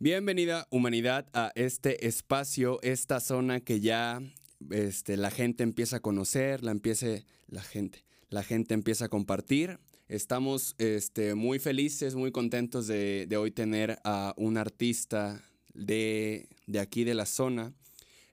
Bienvenida 0.00 0.66
humanidad 0.70 1.28
a 1.34 1.52
este 1.54 2.08
espacio, 2.08 2.80
esta 2.82 3.20
zona 3.20 3.60
que 3.60 3.78
ya 3.78 4.20
este, 4.70 5.16
la 5.16 5.30
gente 5.30 5.62
empieza 5.62 5.98
a 5.98 6.00
conocer, 6.00 6.64
la, 6.64 6.72
empiece, 6.72 7.24
la, 7.46 7.62
gente, 7.62 8.04
la 8.28 8.42
gente 8.42 8.74
empieza 8.74 9.04
a 9.04 9.08
compartir. 9.08 9.78
Estamos 10.08 10.74
este, 10.78 11.36
muy 11.36 11.60
felices, 11.60 12.16
muy 12.16 12.32
contentos 12.32 12.88
de, 12.88 13.32
hoy 13.38 13.52
tener 13.52 14.00
a 14.02 14.34
un 14.36 14.58
artista 14.58 15.40
de, 15.74 16.48
de, 16.66 16.80
aquí 16.80 17.04
de 17.04 17.14
la 17.14 17.24
zona. 17.24 17.72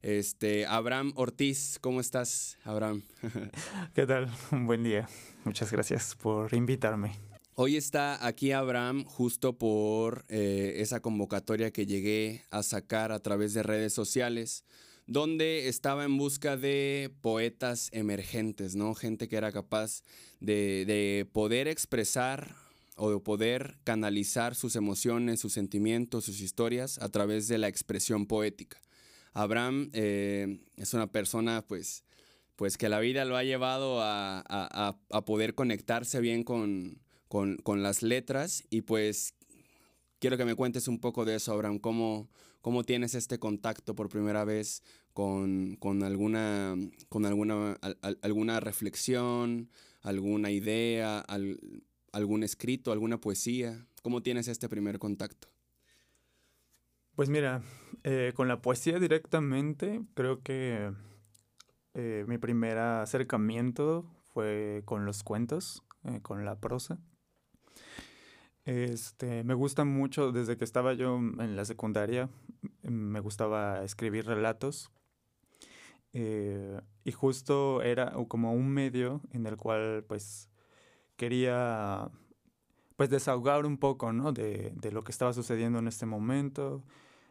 Este, 0.02 0.66
Abraham 0.66 1.14
Ortiz, 1.16 1.78
¿cómo 1.80 2.02
estás, 2.02 2.58
Abraham? 2.64 3.04
¿Qué 3.94 4.08
tal? 4.08 4.32
Un 4.52 4.66
buen 4.68 4.84
día. 4.84 5.08
Muchas 5.46 5.72
gracias 5.72 6.16
por 6.16 6.56
invitarme. 6.56 7.31
Hoy 7.64 7.76
está 7.76 8.26
aquí 8.26 8.54
Abraham 8.54 9.04
justo 9.04 9.56
por 9.56 10.26
eh, 10.30 10.78
esa 10.78 11.00
convocatoria 11.00 11.70
que 11.70 11.86
llegué 11.86 12.44
a 12.50 12.64
sacar 12.64 13.12
a 13.12 13.20
través 13.20 13.54
de 13.54 13.62
redes 13.62 13.94
sociales, 13.94 14.66
donde 15.06 15.68
estaba 15.68 16.04
en 16.04 16.18
busca 16.18 16.58
de 16.58 17.14
poetas 17.22 17.90
emergentes, 17.92 18.76
¿no? 18.76 18.96
Gente 18.96 19.28
que 19.28 19.36
era 19.36 19.52
capaz 19.52 20.02
de, 20.40 20.86
de 20.88 21.30
poder 21.32 21.68
expresar 21.68 22.56
o 22.96 23.12
de 23.12 23.20
poder 23.20 23.78
canalizar 23.84 24.56
sus 24.56 24.76
emociones, 24.76 25.40
sus 25.40 25.54
sentimientos, 25.54 26.26
sus 26.26 26.42
historias 26.42 26.98
a 26.98 27.10
través 27.10 27.48
de 27.48 27.60
la 27.60 27.68
expresión 27.68 28.26
poética. 28.26 28.82
Abraham 29.34 29.92
eh, 29.94 30.62
es 30.78 30.96
una 30.96 31.12
persona, 31.12 31.64
pues, 31.68 32.06
pues 32.56 32.76
que 32.80 32.90
la 32.90 33.00
vida 33.00 33.24
lo 33.24 33.38
ha 33.38 33.44
llevado 33.44 34.02
a, 34.02 34.44
a 34.48 35.26
poder 35.26 35.54
conectarse 35.54 36.22
bien 36.22 36.44
con, 36.44 37.00
con, 37.32 37.82
las 37.82 38.04
letras 38.04 38.66
y 38.70 38.82
pues 38.82 39.34
quiero 40.20 40.36
que 40.36 40.44
me 40.44 40.56
cuentes 40.56 40.90
un 40.90 41.00
poco 41.00 41.24
de 41.24 41.36
eso, 41.36 41.54
Abraham, 41.54 41.80
cómo, 41.80 42.30
cómo 42.60 42.84
tienes 42.84 43.16
este 43.16 43.40
contacto 43.40 43.96
por 43.96 44.10
primera 44.10 44.44
vez 44.44 44.84
con, 45.14 45.78
alguna, 46.04 46.76
con 47.08 47.26
alguna, 47.26 47.78
alguna 48.22 48.60
reflexión, 48.60 49.70
alguna 50.02 50.52
idea, 50.52 51.26
algún 52.12 52.44
escrito, 52.44 52.92
alguna 52.92 53.22
poesía. 53.22 53.88
¿Cómo 54.02 54.22
tienes 54.22 54.50
este 54.50 54.68
primer 54.68 55.00
contacto? 55.00 55.48
Pues 57.16 57.30
mira, 57.30 57.62
eh, 58.04 58.34
con 58.36 58.50
la 58.50 58.62
poesía 58.62 59.00
directamente, 59.00 60.02
creo 60.16 60.42
que 60.42 60.92
eh, 61.94 62.26
mi 62.28 62.38
primer 62.38 62.78
acercamiento 62.78 64.06
fue 64.34 64.82
con 64.84 65.06
los 65.06 65.24
cuentos, 65.24 65.82
eh, 66.04 66.20
con 66.22 66.44
la 66.44 66.60
prosa. 66.60 67.00
Este, 68.66 69.44
me 69.44 69.54
gusta 69.54 69.86
mucho, 69.86 70.32
desde 70.32 70.58
que 70.58 70.64
estaba 70.64 70.94
yo 70.94 71.18
en 71.18 71.56
la 71.56 71.66
secundaria, 71.66 72.30
me 72.84 73.20
gustaba 73.20 73.84
escribir 73.84 74.26
relatos. 74.26 74.92
Eh, 76.14 76.80
y 77.04 77.12
justo 77.12 77.82
era 77.82 78.14
como 78.28 78.54
un 78.54 78.70
medio 78.70 79.22
en 79.32 79.46
el 79.48 79.56
cual 79.56 80.04
pues 80.08 80.50
quería 81.16 82.12
pues 82.98 83.10
desahogar 83.10 83.66
un 83.66 83.78
poco, 83.78 84.14
¿no? 84.14 84.32
De, 84.34 84.74
lo 84.92 85.04
que 85.04 85.12
estaba 85.12 85.34
sucediendo 85.34 85.80
en 85.80 85.88
este 85.88 86.06
momento. 86.06 86.84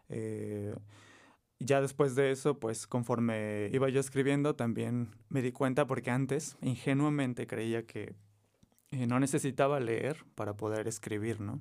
Eh, 0.09 0.75
ya 1.61 1.81
después 1.81 2.15
de 2.17 2.33
eso, 2.33 2.59
pues 2.59 2.87
conforme 2.87 3.69
iba 3.73 3.89
yo 3.89 4.01
escribiendo, 4.01 4.57
también 4.57 5.11
me 5.29 5.43
di 5.43 5.53
cuenta 5.53 5.87
porque 5.87 6.11
antes 6.11 6.57
ingenuamente 6.63 7.47
creía 7.47 7.87
que 7.87 8.15
eh, 8.91 9.07
no 9.07 9.21
necesitaba 9.21 9.81
leer 9.81 10.25
para 10.35 10.57
poder 10.57 10.89
escribir, 10.89 11.41
¿no? 11.41 11.61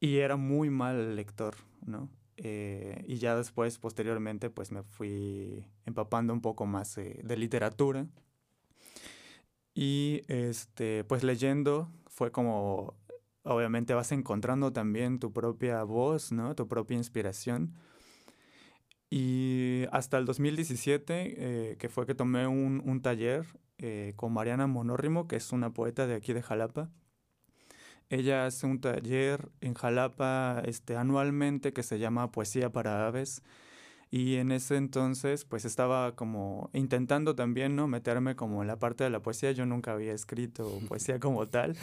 Y 0.00 0.18
era 0.18 0.36
muy 0.36 0.70
mal 0.70 1.16
lector, 1.16 1.56
¿no? 1.84 2.08
Eh, 2.36 3.04
y 3.06 3.16
ya 3.18 3.36
después, 3.36 3.78
posteriormente, 3.78 4.50
pues 4.50 4.72
me 4.72 4.82
fui 4.82 5.66
empapando 5.84 6.32
un 6.32 6.40
poco 6.40 6.66
más 6.66 6.94
de 6.96 7.36
literatura. 7.36 8.06
Y 9.74 10.22
este, 10.28 11.04
pues 11.04 11.22
leyendo 11.22 11.90
fue 12.06 12.32
como, 12.32 12.94
obviamente 13.44 13.94
vas 13.94 14.12
encontrando 14.12 14.72
también 14.72 15.18
tu 15.18 15.32
propia 15.32 15.82
voz, 15.84 16.32
¿no? 16.32 16.54
Tu 16.54 16.66
propia 16.68 16.96
inspiración. 16.96 17.74
Y 19.10 19.84
hasta 19.92 20.18
el 20.18 20.24
2017, 20.24 21.70
eh, 21.72 21.76
que 21.78 21.88
fue 21.88 22.06
que 22.06 22.14
tomé 22.14 22.46
un, 22.46 22.82
un 22.84 23.02
taller 23.02 23.46
eh, 23.82 24.12
con 24.16 24.34
Mariana 24.34 24.66
Monórrimo, 24.66 25.26
que 25.26 25.36
es 25.36 25.52
una 25.52 25.72
poeta 25.72 26.06
de 26.06 26.14
aquí 26.14 26.34
de 26.34 26.42
Jalapa. 26.42 26.90
Ella 28.10 28.44
hace 28.44 28.66
un 28.66 28.80
taller 28.80 29.48
en 29.62 29.72
Jalapa 29.72 30.62
este, 30.66 30.96
anualmente 30.96 31.72
que 31.72 31.82
se 31.82 31.98
llama 31.98 32.30
Poesía 32.30 32.70
para 32.70 33.06
Aves. 33.06 33.42
Y 34.10 34.36
en 34.36 34.52
ese 34.52 34.76
entonces, 34.76 35.46
pues 35.46 35.64
estaba 35.64 36.14
como 36.14 36.68
intentando 36.74 37.34
también, 37.34 37.74
¿no? 37.74 37.86
Meterme 37.86 38.36
como 38.36 38.60
en 38.60 38.68
la 38.68 38.78
parte 38.78 39.04
de 39.04 39.10
la 39.10 39.22
poesía. 39.22 39.52
Yo 39.52 39.64
nunca 39.64 39.92
había 39.92 40.12
escrito 40.12 40.78
poesía 40.88 41.18
como 41.18 41.46
tal. 41.48 41.74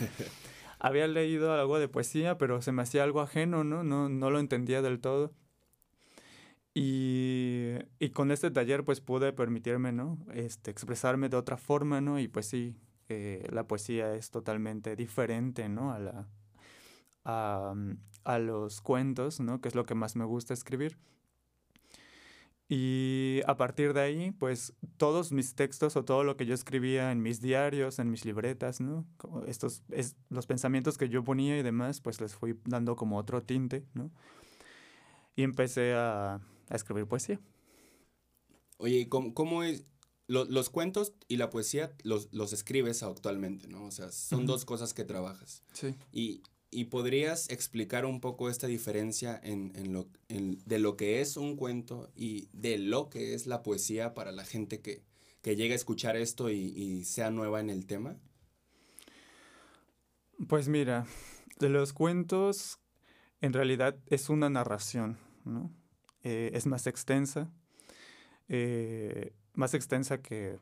había 0.77 1.07
leído 1.07 1.53
algo 1.53 1.79
de 1.79 1.87
poesía, 1.87 2.37
pero 2.37 2.61
se 2.61 2.71
me 2.73 2.83
hacía 2.83 3.03
algo 3.03 3.21
ajeno, 3.21 3.63
¿no? 3.63 3.83
No, 3.83 4.07
no 4.07 4.29
lo 4.29 4.39
entendía 4.39 4.83
del 4.83 4.99
todo. 4.99 5.33
Y, 6.79 7.73
y, 7.97 8.09
con 8.11 8.29
este 8.29 8.51
taller 8.51 8.85
pues 8.85 9.01
pude 9.01 9.33
permitirme, 9.33 9.91
¿no? 9.91 10.19
Este, 10.31 10.69
expresarme 10.69 11.27
de 11.27 11.35
otra 11.35 11.57
forma, 11.57 12.01
¿no? 12.01 12.19
Y 12.19 12.27
pues 12.27 12.45
sí, 12.45 12.75
eh, 13.09 13.47
la 13.51 13.67
poesía 13.67 14.13
es 14.13 14.29
totalmente 14.29 14.95
diferente, 14.95 15.69
¿no? 15.69 15.91
A, 15.91 15.97
la, 15.97 16.27
a, 17.25 17.73
a, 18.25 18.37
los 18.37 18.81
cuentos, 18.81 19.39
¿no? 19.39 19.59
Que 19.59 19.69
es 19.69 19.73
lo 19.73 19.87
que 19.87 19.95
más 19.95 20.15
me 20.15 20.23
gusta 20.25 20.53
escribir. 20.53 20.99
Y 22.69 23.41
a 23.47 23.57
partir 23.57 23.93
de 23.93 24.01
ahí, 24.01 24.29
pues 24.29 24.75
todos 24.97 25.31
mis 25.31 25.55
textos 25.55 25.95
o 25.95 26.05
todo 26.05 26.23
lo 26.23 26.37
que 26.37 26.45
yo 26.45 26.53
escribía 26.53 27.11
en 27.11 27.23
mis 27.23 27.41
diarios, 27.41 27.97
en 27.97 28.11
mis 28.11 28.23
libretas, 28.23 28.81
¿no? 28.81 29.03
Estos, 29.47 29.81
es, 29.89 30.15
los 30.29 30.45
pensamientos 30.45 30.99
que 30.99 31.09
yo 31.09 31.23
ponía 31.23 31.57
y 31.57 31.63
demás, 31.63 32.01
pues 32.01 32.21
les 32.21 32.35
fui 32.35 32.55
dando 32.65 32.95
como 32.95 33.17
otro 33.17 33.41
tinte, 33.41 33.83
¿no? 33.95 34.11
Y 35.35 35.41
empecé 35.41 35.95
a 35.95 36.39
a 36.69 36.75
escribir 36.75 37.07
poesía. 37.07 37.39
Oye, 38.77 39.09
¿cómo, 39.09 39.33
cómo 39.33 39.63
es? 39.63 39.85
los 40.27 40.69
cuentos 40.69 41.13
y 41.29 41.37
la 41.37 41.49
poesía 41.49 41.93
los, 42.03 42.27
los, 42.33 42.51
escribes 42.51 43.01
actualmente, 43.01 43.69
¿no? 43.69 43.85
O 43.85 43.91
sea, 43.91 44.11
son 44.11 44.45
dos 44.45 44.65
cosas 44.65 44.93
que 44.93 45.05
trabajas. 45.05 45.63
Sí. 45.71 45.95
Y, 46.11 46.43
y 46.69 46.85
podrías 46.85 47.49
explicar 47.49 48.05
un 48.05 48.19
poco 48.19 48.49
esta 48.49 48.67
diferencia 48.67 49.39
en, 49.41 49.71
en 49.75 49.93
lo, 49.93 50.09
en, 50.27 50.59
de 50.65 50.79
lo 50.79 50.97
que 50.97 51.21
es 51.21 51.37
un 51.37 51.55
cuento 51.55 52.11
y 52.13 52.49
de 52.51 52.77
lo 52.77 53.09
que 53.09 53.33
es 53.33 53.47
la 53.47 53.63
poesía 53.63 54.13
para 54.13 54.33
la 54.33 54.43
gente 54.43 54.81
que, 54.81 55.01
que 55.41 55.55
llega 55.55 55.73
a 55.73 55.77
escuchar 55.77 56.17
esto 56.17 56.49
y, 56.49 56.57
y 56.57 57.05
sea 57.05 57.31
nueva 57.31 57.61
en 57.61 57.69
el 57.69 57.85
tema? 57.85 58.17
Pues 60.49 60.67
mira, 60.67 61.07
de 61.57 61.69
los 61.69 61.93
cuentos 61.93 62.79
en 63.39 63.53
realidad 63.53 63.97
es 64.07 64.29
una 64.29 64.49
narración, 64.49 65.17
¿no? 65.45 65.71
Eh, 66.29 66.51
es 66.53 66.65
más 66.67 66.87
extensa, 66.87 67.49
eh, 68.49 69.31
más 69.53 69.73
extensa 69.73 70.21
que, 70.21 70.59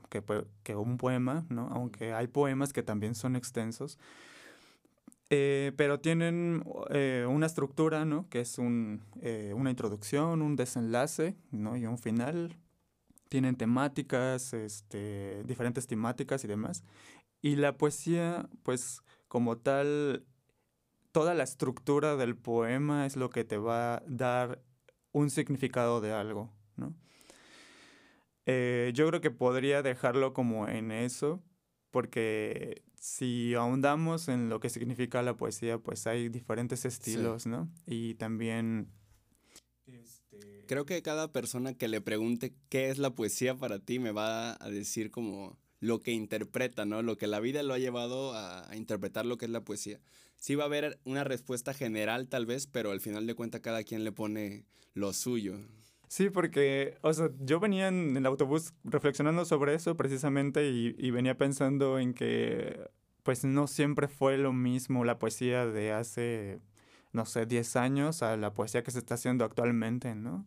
que, 0.62 0.76
un 0.76 0.98
poema, 0.98 1.44
¿no? 1.50 1.70
aunque 1.72 2.14
hay 2.14 2.28
poemas 2.28 2.72
que 2.72 2.84
también 2.84 3.16
son 3.16 3.36
extensos. 3.36 3.98
Eh, 5.32 5.72
pero 5.76 6.00
tienen 6.00 6.64
una 7.28 7.48
estructura, 7.48 8.06
¿no? 8.06 8.30
Que 8.30 8.42
es 8.42 8.60
un, 8.60 9.02
una 9.56 9.72
introducción, 9.72 10.44
un 10.44 10.56
desenlace, 10.56 11.36
¿no? 11.50 11.76
Y 11.76 11.88
un 11.88 11.98
final. 11.98 12.56
Tienen 13.28 13.56
temáticas, 13.56 14.54
este, 14.54 15.42
diferentes 15.46 15.88
temáticas 15.88 16.44
y 16.44 16.48
demás. 16.48 16.84
Y 17.42 17.56
la 17.56 17.76
poesía, 17.76 18.48
pues, 18.62 19.02
como 19.28 19.58
tal, 19.58 20.28
toda 21.12 21.34
la 21.34 21.44
estructura 21.44 22.18
del 22.18 22.38
poema 22.38 23.08
es 23.08 23.16
lo 23.16 23.32
que 23.32 23.44
te 23.44 23.58
va 23.58 23.96
a 23.96 24.04
dar 24.06 24.62
un 25.16 25.30
significado 25.30 26.02
de 26.02 26.12
algo, 26.12 26.52
¿no? 26.76 26.94
Eh, 28.46 28.92
yo 28.94 29.08
creo 29.08 29.22
que 29.22 29.32
podría 29.32 29.82
dejarlo 29.82 30.34
como 30.34 30.68
en 30.68 30.92
eso, 30.92 31.42
porque 31.90 32.84
si 33.00 33.54
ahondamos 33.54 34.28
en 34.28 34.50
lo 34.50 34.60
que 34.60 34.70
significa 34.70 35.22
la 35.22 35.38
poesía, 35.38 35.78
pues 35.78 36.06
hay 36.06 36.28
diferentes 36.28 36.84
estilos, 36.84 37.46
¿no? 37.48 37.72
Y 37.88 38.16
también... 38.16 38.92
Este... 39.86 40.66
Creo 40.68 40.86
que 40.86 41.02
cada 41.02 41.32
persona 41.32 41.76
que 41.76 41.88
le 41.88 42.02
pregunte 42.02 42.54
qué 42.68 42.90
es 42.90 42.98
la 42.98 43.16
poesía 43.16 43.56
para 43.56 43.80
ti 43.80 44.00
me 44.00 44.12
va 44.12 44.58
a 44.62 44.70
decir 44.70 45.12
como 45.12 45.58
lo 45.80 46.02
que 46.02 46.12
interpreta, 46.12 46.84
¿no? 46.86 47.02
Lo 47.04 47.18
que 47.18 47.28
la 47.28 47.40
vida 47.40 47.64
lo 47.64 47.74
ha 47.74 47.80
llevado 47.80 48.34
a, 48.34 48.70
a, 48.70 48.76
interpretar 48.76 49.26
lo 49.26 49.38
que 49.38 49.46
es 49.46 49.52
la 49.52 49.64
poesía. 49.64 50.02
Sí 50.38 50.56
va 50.56 50.64
a 50.64 50.68
haber 50.68 51.00
una 51.06 51.24
respuesta 51.24 51.74
general 51.74 52.28
tal 52.28 52.46
vez, 52.46 52.68
pero 52.68 52.92
al 52.92 53.02
final 53.02 53.26
de 53.26 53.36
cuentas 53.36 53.62
cada 53.62 53.84
quien 53.84 54.04
le 54.04 54.12
pone 54.12 54.66
lo 54.94 55.14
suyo. 55.14 55.58
Sí, 56.08 56.30
porque, 56.30 56.98
o 57.02 57.14
sea, 57.14 57.30
yo 57.40 57.60
venía 57.60 57.88
en 57.88 58.16
el 58.16 58.26
autobús 58.26 58.74
reflexionando 58.84 59.44
sobre 59.46 59.74
eso 59.74 59.98
precisamente 59.98 60.70
y, 60.70 60.96
y 60.98 61.12
venía 61.12 61.36
pensando 61.36 62.00
en 62.00 62.14
que, 62.14 62.90
pues, 63.24 63.44
no 63.44 63.68
siempre 63.68 64.08
fue 64.08 64.38
lo 64.38 64.54
mismo 64.54 65.04
la 65.04 65.18
poesía 65.18 65.66
de 65.66 65.92
hace 65.92 66.62
no 67.16 67.26
sé, 67.26 67.48
10 67.48 67.78
años 67.78 68.22
a 68.22 68.38
la 68.38 68.54
poesía 68.54 68.84
que 68.84 68.92
se 68.92 69.00
está 69.00 69.16
haciendo 69.16 69.46
actualmente, 69.46 70.14
¿no? 70.14 70.46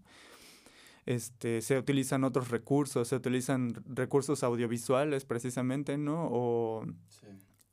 Este, 1.07 1.63
se 1.63 1.79
utilizan 1.79 2.23
otros 2.23 2.51
recursos, 2.51 3.09
se 3.09 3.17
utilizan 3.17 3.73
recursos 3.87 4.43
audiovisuales 4.43 5.25
precisamente, 5.25 5.97
¿no? 5.97 6.29
O, 6.31 6.85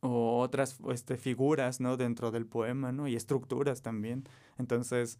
o 0.05 0.39
otras 0.39 0.77
este, 0.91 1.17
figuras, 1.17 1.79
¿no? 1.79 1.97
Dentro 1.97 2.31
del 2.31 2.45
poema, 2.45 2.91
¿no? 2.91 3.07
Y 3.07 3.15
estructuras 3.15 3.81
también. 3.81 4.23
Entonces, 4.57 5.17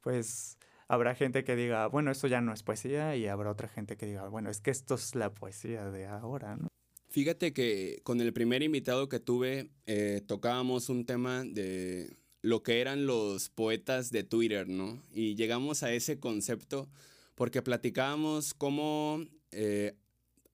pues 0.00 0.58
habrá 0.88 1.14
gente 1.14 1.44
que 1.44 1.56
diga, 1.56 1.86
bueno, 1.88 2.10
eso 2.10 2.26
ya 2.26 2.40
no 2.40 2.52
es 2.52 2.62
poesía 2.62 3.16
y 3.16 3.26
habrá 3.26 3.50
otra 3.50 3.68
gente 3.68 3.96
que 3.96 4.06
diga, 4.06 4.28
bueno, 4.28 4.50
es 4.50 4.60
que 4.60 4.70
esto 4.70 4.94
es 4.94 5.14
la 5.14 5.32
poesía 5.34 5.90
de 5.90 6.06
ahora. 6.06 6.58
Fíjate 7.08 7.52
que 7.52 8.00
con 8.02 8.20
el 8.20 8.32
primer 8.32 8.62
invitado 8.62 9.08
que 9.08 9.20
tuve 9.20 9.70
eh, 9.86 10.22
tocábamos 10.26 10.88
un 10.88 11.06
tema 11.06 11.44
de 11.44 12.16
lo 12.42 12.62
que 12.62 12.80
eran 12.80 13.06
los 13.06 13.48
poetas 13.48 14.10
de 14.10 14.22
Twitter, 14.22 14.68
¿no? 14.68 15.02
Y 15.12 15.34
llegamos 15.34 15.82
a 15.82 15.92
ese 15.92 16.20
concepto 16.20 16.88
porque 17.34 17.62
platicábamos 17.62 18.54
cómo 18.54 19.24
eh, 19.50 19.96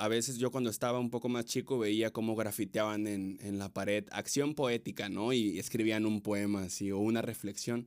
a 0.02 0.08
veces 0.08 0.38
yo 0.38 0.50
cuando 0.50 0.68
estaba 0.68 0.98
un 0.98 1.10
poco 1.10 1.28
más 1.28 1.44
chico 1.44 1.78
veía 1.78 2.12
cómo 2.12 2.34
grafiteaban 2.34 3.06
en, 3.06 3.38
en, 3.40 3.60
la 3.60 3.72
pared 3.72 4.04
acción 4.10 4.56
poética, 4.56 5.08
¿no? 5.08 5.32
Y 5.32 5.60
escribían 5.60 6.06
un 6.06 6.22
poema 6.22 6.64
así 6.64 6.90
o 6.90 6.98
una 6.98 7.22
reflexión. 7.22 7.86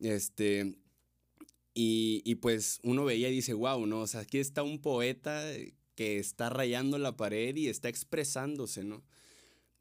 Este, 0.00 0.74
y, 1.72 2.20
y, 2.24 2.34
pues 2.34 2.80
uno 2.82 3.04
veía 3.04 3.28
y 3.28 3.32
dice, 3.36 3.54
wow, 3.54 3.86
¿no? 3.86 4.00
O 4.00 4.06
sea, 4.08 4.22
aquí 4.22 4.38
está 4.38 4.64
un 4.64 4.80
poeta 4.80 5.40
que 5.94 6.18
está 6.18 6.50
rayando 6.50 6.98
la 6.98 7.16
pared 7.16 7.54
y 7.54 7.68
está 7.68 7.88
expresándose, 7.88 8.82
¿no? 8.82 9.04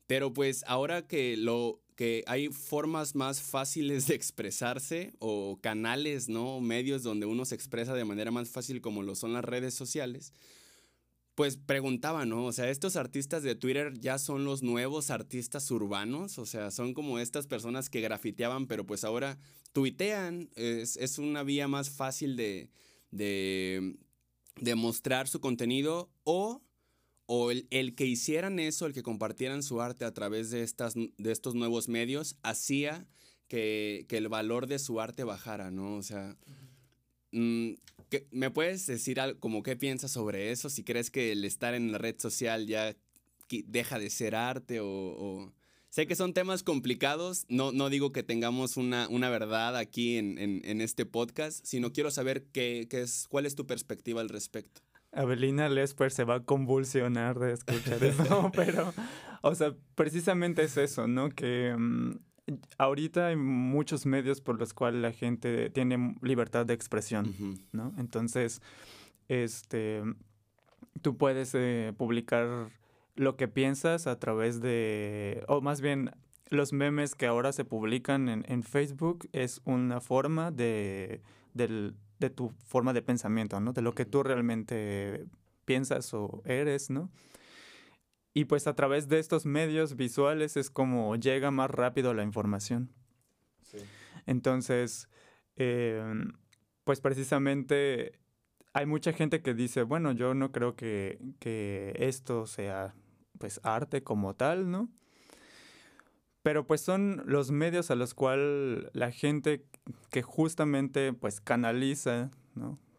Pero 0.05 0.33
pues 0.33 0.63
ahora 0.67 1.07
que 1.07 1.35
lo 1.35 1.81
que 1.95 2.23
hay 2.27 2.49
formas 2.49 3.15
más 3.15 3.41
fáciles 3.41 4.05
de 4.05 4.13
expresarse 4.13 5.13
o 5.17 5.57
canales, 5.63 6.29
¿no? 6.29 6.61
Medios 6.61 7.01
donde 7.01 7.25
uno 7.25 7.43
se 7.43 7.55
expresa 7.55 7.95
de 7.95 8.05
manera 8.05 8.29
más 8.29 8.49
fácil 8.49 8.81
como 8.81 9.01
lo 9.01 9.15
son 9.15 9.33
las 9.33 9.43
redes 9.43 9.73
sociales. 9.73 10.31
Pues 11.35 11.57
preguntaba, 11.57 12.25
¿no? 12.25 12.45
O 12.45 12.51
sea, 12.53 12.69
estos 12.69 12.95
artistas 12.95 13.43
de 13.43 13.55
Twitter 13.55 13.93
ya 13.99 14.17
son 14.17 14.45
los 14.45 14.63
nuevos 14.63 15.11
artistas 15.11 15.69
urbanos, 15.69 16.39
o 16.39 16.45
sea, 16.45 16.71
son 16.71 16.93
como 16.93 17.19
estas 17.19 17.45
personas 17.45 17.89
que 17.89 18.01
grafiteaban, 18.01 18.67
pero 18.67 18.85
pues 18.85 19.03
ahora 19.03 19.37
tuitean, 19.73 20.49
es, 20.55 20.95
es 20.95 21.17
una 21.19 21.43
vía 21.43 21.67
más 21.67 21.89
fácil 21.89 22.37
de, 22.37 22.69
de, 23.11 23.97
de 24.61 24.75
mostrar 24.75 25.27
su 25.27 25.41
contenido 25.41 26.09
o 26.23 26.61
o 27.27 27.51
el, 27.51 27.95
que 27.95 28.05
hicieran 28.05 28.59
eso, 28.59 28.85
el 28.85 28.93
que 28.93 29.03
compartieran 29.03 29.63
su 29.63 29.81
arte 29.81 30.05
a 30.05 30.13
través 30.13 30.51
de, 30.51 30.63
estas, 30.63 30.93
de 30.95 31.31
estos 31.31 31.55
nuevos 31.55 31.87
medios, 31.89 32.37
hacía 32.43 33.07
que, 33.47 34.05
el 34.09 34.27
valor 34.27 34.67
de 34.67 34.79
su 34.79 35.01
arte 35.01 35.23
bajara, 35.23 35.71
¿no? 35.71 35.95
O 35.95 36.03
sea, 36.03 36.37
¿me 38.31 38.51
puedes 38.51 38.87
decir 38.87 39.19
algo, 39.19 39.39
como 39.39 39.63
qué 39.63 39.75
piensas 39.75 40.11
sobre 40.11 40.51
eso? 40.51 40.69
Si 40.69 40.83
crees 40.83 41.11
que 41.11 41.31
el 41.31 41.45
estar 41.45 41.73
en 41.73 41.91
la 41.91 41.97
red 41.97 42.15
social 42.19 42.67
ya 42.67 42.95
deja 43.49 43.99
de 43.99 44.09
ser 44.09 44.35
arte 44.35 44.79
o... 44.81 45.53
Sé 45.89 46.07
que 46.07 46.15
son 46.15 46.33
temas 46.33 46.61
complicados, 46.61 47.45
no, 47.47 47.71
no 47.71 47.89
digo 47.89 48.11
que 48.11 48.21
tengamos 48.21 48.75
una, 48.75 49.07
una 49.07 49.29
verdad 49.29 49.77
aquí 49.77 50.17
en, 50.17 50.37
en, 50.37 50.81
este 50.81 51.05
podcast, 51.05 51.65
sino 51.65 51.93
quiero 51.93 52.11
saber 52.11 52.43
qué, 52.51 52.87
qué 52.89 53.03
es, 53.03 53.27
cuál 53.29 53.45
es 53.45 53.55
tu 53.55 53.65
perspectiva 53.65 54.19
al 54.19 54.27
respecto. 54.27 54.81
Abelina 55.13 55.69
Lesper 55.69 56.11
se 56.11 56.25
va 56.25 56.35
a 56.35 56.39
convulsionar 56.43 57.39
de 57.39 57.53
escuchar 57.53 58.03
eso, 58.03 58.51
pero, 58.55 58.93
o 59.41 59.55
sea, 59.55 59.73
precisamente 59.95 60.63
es 60.63 60.75
eso, 60.75 61.07
¿no? 61.07 61.29
Que 61.29 61.73
mm, 61.77 62.17
ahorita 62.77 63.27
hay 63.27 63.35
muchos 63.35 64.05
medios 64.05 64.41
por 64.41 64.59
los 64.59 64.73
cuales 64.73 65.01
la 65.01 65.11
gente 65.11 65.69
tiene 65.69 66.15
libertad 66.21 66.65
de 66.65 66.73
expresión, 66.73 67.33
¿no? 67.71 67.93
Entonces, 67.97 68.61
este, 69.27 70.03
tú 71.01 71.17
puedes 71.17 71.53
eh, 71.55 71.93
publicar 71.97 72.69
lo 73.15 73.35
que 73.37 73.47
piensas 73.47 74.07
a 74.07 74.19
través 74.19 74.61
de, 74.61 75.43
o 75.47 75.61
más 75.61 75.81
bien, 75.81 76.11
los 76.49 76.73
memes 76.73 77.15
que 77.15 77.25
ahora 77.25 77.51
se 77.51 77.65
publican 77.65 78.29
en, 78.29 78.45
en 78.47 78.61
Facebook 78.63 79.27
es 79.31 79.61
una 79.65 79.99
forma 79.99 80.51
de, 80.51 81.21
del, 81.53 81.95
de 82.19 82.29
tu 82.29 82.49
forma 82.65 82.93
de 82.93 83.01
pensamiento, 83.01 83.59
¿no? 83.59 83.73
De 83.73 83.81
lo 83.81 83.93
que 83.93 84.05
tú 84.05 84.21
realmente 84.21 85.25
piensas 85.65 86.13
o 86.13 86.43
eres, 86.45 86.89
¿no? 86.89 87.09
Y 88.37 88.45
pues 88.45 88.67
a 88.67 88.75
través 88.75 89.07
de 89.07 89.17
estos 89.17 89.45
medios 89.45 89.95
visuales 89.95 90.57
es 90.57 90.69
como 90.69 91.15
llega 91.15 91.51
más 91.51 91.71
rápido 91.71 92.13
la 92.13 92.21
información. 92.21 92.91
Sí. 93.63 93.77
Entonces, 94.25 95.07
em, 95.55 96.33
pues 96.83 96.99
precisamente 96.99 98.19
hay 98.73 98.85
mucha 98.85 99.13
gente 99.13 99.41
que 99.41 99.53
dice, 99.53 99.83
bueno, 99.83 100.11
yo 100.11 100.33
no 100.33 100.51
creo 100.51 100.75
que, 100.75 101.17
que 101.39 101.93
esto 101.97 102.45
sea 102.45 102.93
pues 103.39 103.61
arte 103.63 104.03
como 104.03 104.35
tal, 104.35 104.69
¿no? 104.69 104.89
Pero 106.41 106.67
pues 106.67 106.81
son 106.81 107.23
los 107.25 107.51
medios 107.51 107.89
a 107.89 107.95
los 107.95 108.13
cuales 108.13 108.89
la 108.91 109.11
gente 109.11 109.65
que 110.11 110.23
justamente 110.23 111.13
pues 111.13 111.39
canaliza, 111.39 112.31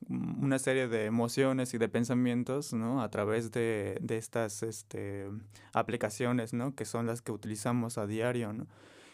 una 0.09 0.59
serie 0.59 0.89
de 0.89 1.05
emociones 1.05 1.75
y 1.75 1.79
de 1.79 1.89
pensamientos, 1.89 2.73
¿no? 2.73 3.03
A 3.03 3.11
través 3.11 3.51
de, 3.51 4.01
estas 4.09 4.63
este, 4.63 5.29
aplicaciones, 5.73 6.53
¿no? 6.53 6.75
Que 6.75 6.85
son 6.85 7.07
las 7.07 7.23
que 7.23 7.33
utilizamos 7.33 7.99
a 7.99 8.07
diario, 8.07 8.53
¿no? 8.53 8.67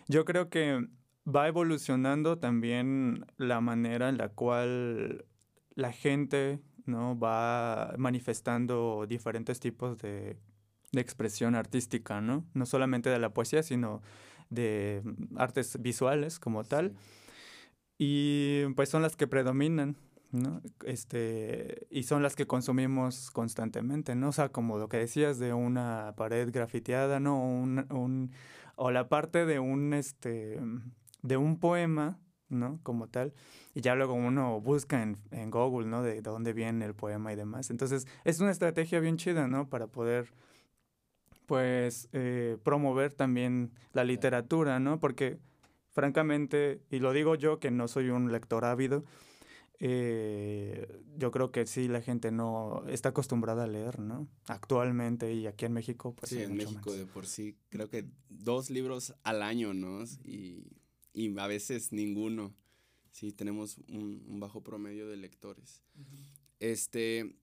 Yo 0.09 0.25
creo 0.25 0.51
que 0.51 0.87
va 1.27 1.49
evolucionando 1.49 2.39
también 2.39 3.27
la 3.37 3.61
manera 3.61 4.09
en 4.09 4.19
la 4.19 4.29
cual 4.29 5.25
la 5.75 5.93
gente, 5.93 6.61
¿no? 6.85 7.19
Va 7.19 7.95
manifestando 7.97 9.07
diferentes 9.09 9.61
tipos 9.61 9.99
de 9.99 10.37
de 10.93 11.01
expresión 11.01 11.55
artística, 11.55 12.21
¿no? 12.21 12.45
No 12.55 12.67
solamente 12.67 13.11
de 13.11 13.19
la 13.19 13.33
poesía, 13.35 13.63
sino 13.63 14.03
de 14.51 15.03
artes 15.37 15.81
visuales 15.81 16.39
como 16.39 16.65
tal. 16.65 16.95
Y 17.99 18.67
pues 18.77 18.91
son 18.91 19.03
las 19.03 19.17
que 19.17 19.27
predominan, 19.27 19.97
¿no? 20.33 20.61
Este, 20.85 21.87
y 21.91 22.05
son 22.05 22.23
las 22.23 22.35
que 22.35 22.47
consumimos 22.47 23.31
constantemente, 23.31 24.15
¿no? 24.15 24.31
O 24.31 24.33
sea, 24.33 24.49
como 24.51 24.79
lo 24.79 24.89
que 24.89 24.97
decías 24.97 25.39
de 25.39 25.53
una 25.53 26.15
pared 26.17 26.51
grafiteada, 26.51 27.21
¿no? 27.21 27.39
Un, 27.39 28.33
o 28.77 28.91
la 28.91 29.09
parte 29.09 29.47
de 29.47 29.59
un, 29.59 29.95
este, 29.95 30.59
de 31.23 31.37
un 31.37 31.59
poema, 31.61 32.19
¿no? 32.49 32.81
Como 32.83 33.09
tal. 33.09 33.35
Y 33.75 33.83
ya 33.83 33.95
luego 33.95 34.15
uno 34.15 34.61
busca 34.61 35.03
en, 35.03 35.19
en 35.31 35.51
Google, 35.51 35.89
¿no? 35.89 36.03
De 36.03 36.23
dónde 36.23 36.53
viene 36.53 36.85
el 36.87 36.95
poema 36.95 37.33
y 37.33 37.37
demás. 37.37 37.71
Entonces, 37.71 38.07
es 38.25 38.41
una 38.41 38.51
estrategia 38.51 39.01
bien 39.01 39.19
chida, 39.19 39.49
¿no? 39.49 39.69
Para 39.69 39.87
poder 39.87 40.33
pues 41.47 42.09
eh, 42.13 42.57
promover 42.63 43.13
también 43.13 43.73
la 43.93 44.05
literatura, 44.05 44.81
¿no? 44.81 45.01
Porque 45.01 45.39
francamente, 45.91 46.81
y 46.91 46.99
lo 47.01 47.13
digo 47.13 47.35
yo 47.35 47.59
que 47.59 47.71
no 47.71 47.89
soy 47.89 48.09
un 48.09 48.33
lector 48.33 48.65
ávido, 48.65 49.05
eh, 49.85 50.87
yo 51.17 51.33
creo 51.33 51.51
que 51.51 51.67
sí 51.67 51.89
la 51.89 52.01
gente 52.01 52.31
no 52.31 52.85
está 52.87 53.09
acostumbrada 53.09 53.65
a 53.65 53.67
leer, 53.67 53.99
¿no? 53.99 54.29
Actualmente 54.47 55.35
y 55.35 55.49
aquí 55.49 55.65
en 55.65 55.73
México, 55.73 56.15
pues 56.15 56.31
sí, 56.31 56.41
en 56.41 56.55
México 56.55 56.93
de 56.93 57.05
por 57.05 57.27
sí 57.27 57.57
creo 57.69 57.91
que 57.91 58.07
dos 58.29 58.71
libros 58.71 59.13
al 59.25 59.43
año, 59.43 59.75
¿no? 59.75 60.05
Y, 60.23 60.69
y 61.13 61.37
a 61.37 61.49
veces 61.49 61.91
ninguno. 61.91 62.55
Sí, 63.11 63.33
tenemos 63.33 63.79
un, 63.89 64.39
bajo 64.39 64.63
promedio 64.63 65.09
de 65.09 65.17
lectores. 65.17 65.83
Este, 66.61 67.35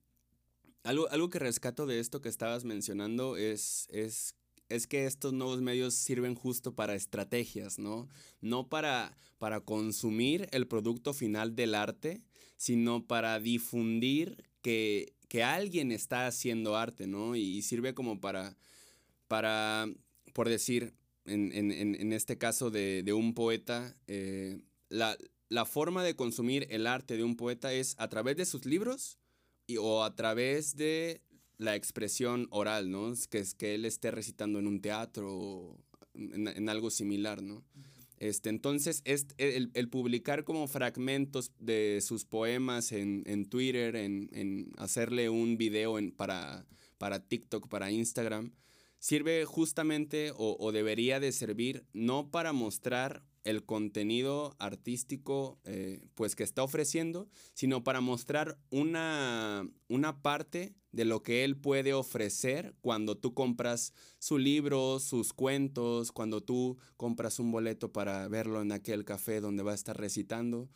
algo, 0.82 1.10
algo 1.10 1.28
que 1.28 1.40
rescato 1.40 1.84
de 1.84 2.00
esto 2.00 2.22
que 2.22 2.30
estabas 2.30 2.64
mencionando 2.64 3.36
es, 3.36 3.86
es, 3.90 4.34
es 4.70 4.86
que 4.86 5.04
estos 5.04 5.32
nuevos 5.32 5.60
medios 5.60 5.94
sirven 5.94 6.34
justo 6.34 6.74
para 6.74 6.94
estrategias, 6.94 7.78
¿no? 7.78 8.08
No 8.40 8.68
para, 8.68 9.16
para 9.38 9.60
consumir 9.60 10.48
el 10.52 10.66
producto 10.66 11.12
final 11.12 11.54
del 11.54 11.74
arte, 11.74 12.22
sino 12.56 13.06
para 13.06 13.38
difundir 13.40 14.44
que, 14.62 15.12
que 15.28 15.42
alguien 15.42 15.92
está 15.92 16.26
haciendo 16.26 16.76
arte, 16.76 17.06
¿no? 17.06 17.36
Y, 17.36 17.60
sirve 17.62 17.94
como 17.94 18.20
para, 18.20 18.56
para 19.28 19.86
por 20.32 20.48
decir, 20.48 20.94
en, 21.26 21.52
en, 21.52 21.70
en 21.72 22.12
este 22.12 22.38
caso 22.38 22.70
de, 22.70 23.02
de 23.02 23.12
un 23.12 23.34
poeta, 23.34 23.96
eh, 24.06 24.60
la, 24.88 25.16
la 25.48 25.64
forma 25.64 26.04
de 26.04 26.16
consumir 26.16 26.66
el 26.70 26.86
arte 26.86 27.16
de 27.16 27.24
un 27.24 27.36
poeta 27.36 27.72
es 27.72 27.96
a 27.98 28.08
través 28.08 28.36
de 28.36 28.46
sus 28.46 28.64
libros 28.64 29.18
o 29.78 30.04
a 30.04 30.14
través 30.14 30.76
de 30.76 31.22
la 31.60 31.76
expresión 31.76 32.48
oral, 32.50 32.90
¿no? 32.90 33.12
Que 33.28 33.38
es 33.38 33.54
que 33.54 33.74
él 33.74 33.84
esté 33.84 34.10
recitando 34.10 34.58
en 34.58 34.66
un 34.66 34.80
teatro 34.80 35.28
o 35.30 35.84
en, 36.14 36.68
algo 36.68 36.90
similar, 36.90 37.42
¿no? 37.42 37.62
Este, 38.16 38.48
entonces, 38.50 39.02
el, 39.04 39.70
el, 39.74 39.88
publicar 39.88 40.44
como 40.44 40.66
fragmentos 40.68 41.52
de 41.58 42.00
sus 42.02 42.24
poemas 42.24 42.92
en, 42.92 43.22
en 43.26 43.48
Twitter, 43.48 43.96
en, 43.96 44.28
en, 44.32 44.72
hacerle 44.76 45.28
un 45.28 45.56
video 45.56 45.98
en, 45.98 46.12
para, 46.12 46.66
para 46.98 47.26
TikTok, 47.26 47.68
para 47.68 47.90
Instagram, 47.90 48.52
sirve 48.98 49.44
justamente 49.44 50.32
o, 50.32 50.56
o, 50.58 50.72
debería 50.72 51.20
de 51.20 51.32
servir 51.32 51.86
no 51.92 52.30
para 52.30 52.52
mostrar 52.52 53.22
el 53.44 53.64
contenido 53.64 54.54
artístico 54.58 55.58
eh, 55.64 56.00
pues 56.14 56.36
que 56.36 56.42
está 56.42 56.62
ofreciendo, 56.62 57.28
sino 57.54 57.82
para 57.82 58.00
mostrar 58.00 58.58
una, 58.70 59.68
una 59.88 60.20
parte 60.22 60.74
de 60.92 61.04
lo 61.04 61.22
que 61.22 61.44
él 61.44 61.56
puede 61.56 61.94
ofrecer 61.94 62.74
cuando 62.80 63.16
tú 63.16 63.32
compras 63.32 63.92
su 64.18 64.38
libro, 64.38 64.98
sus 64.98 65.32
cuentos, 65.32 66.12
cuando 66.12 66.42
tú 66.42 66.78
compras 66.96 67.38
un 67.38 67.52
boleto 67.52 67.92
para 67.92 68.26
verlo 68.28 68.60
en 68.60 68.72
aquel 68.72 69.04
café 69.04 69.40
donde 69.40 69.62
va 69.62 69.72
a 69.72 69.76
estar 69.76 69.96
recitando. 69.96 70.68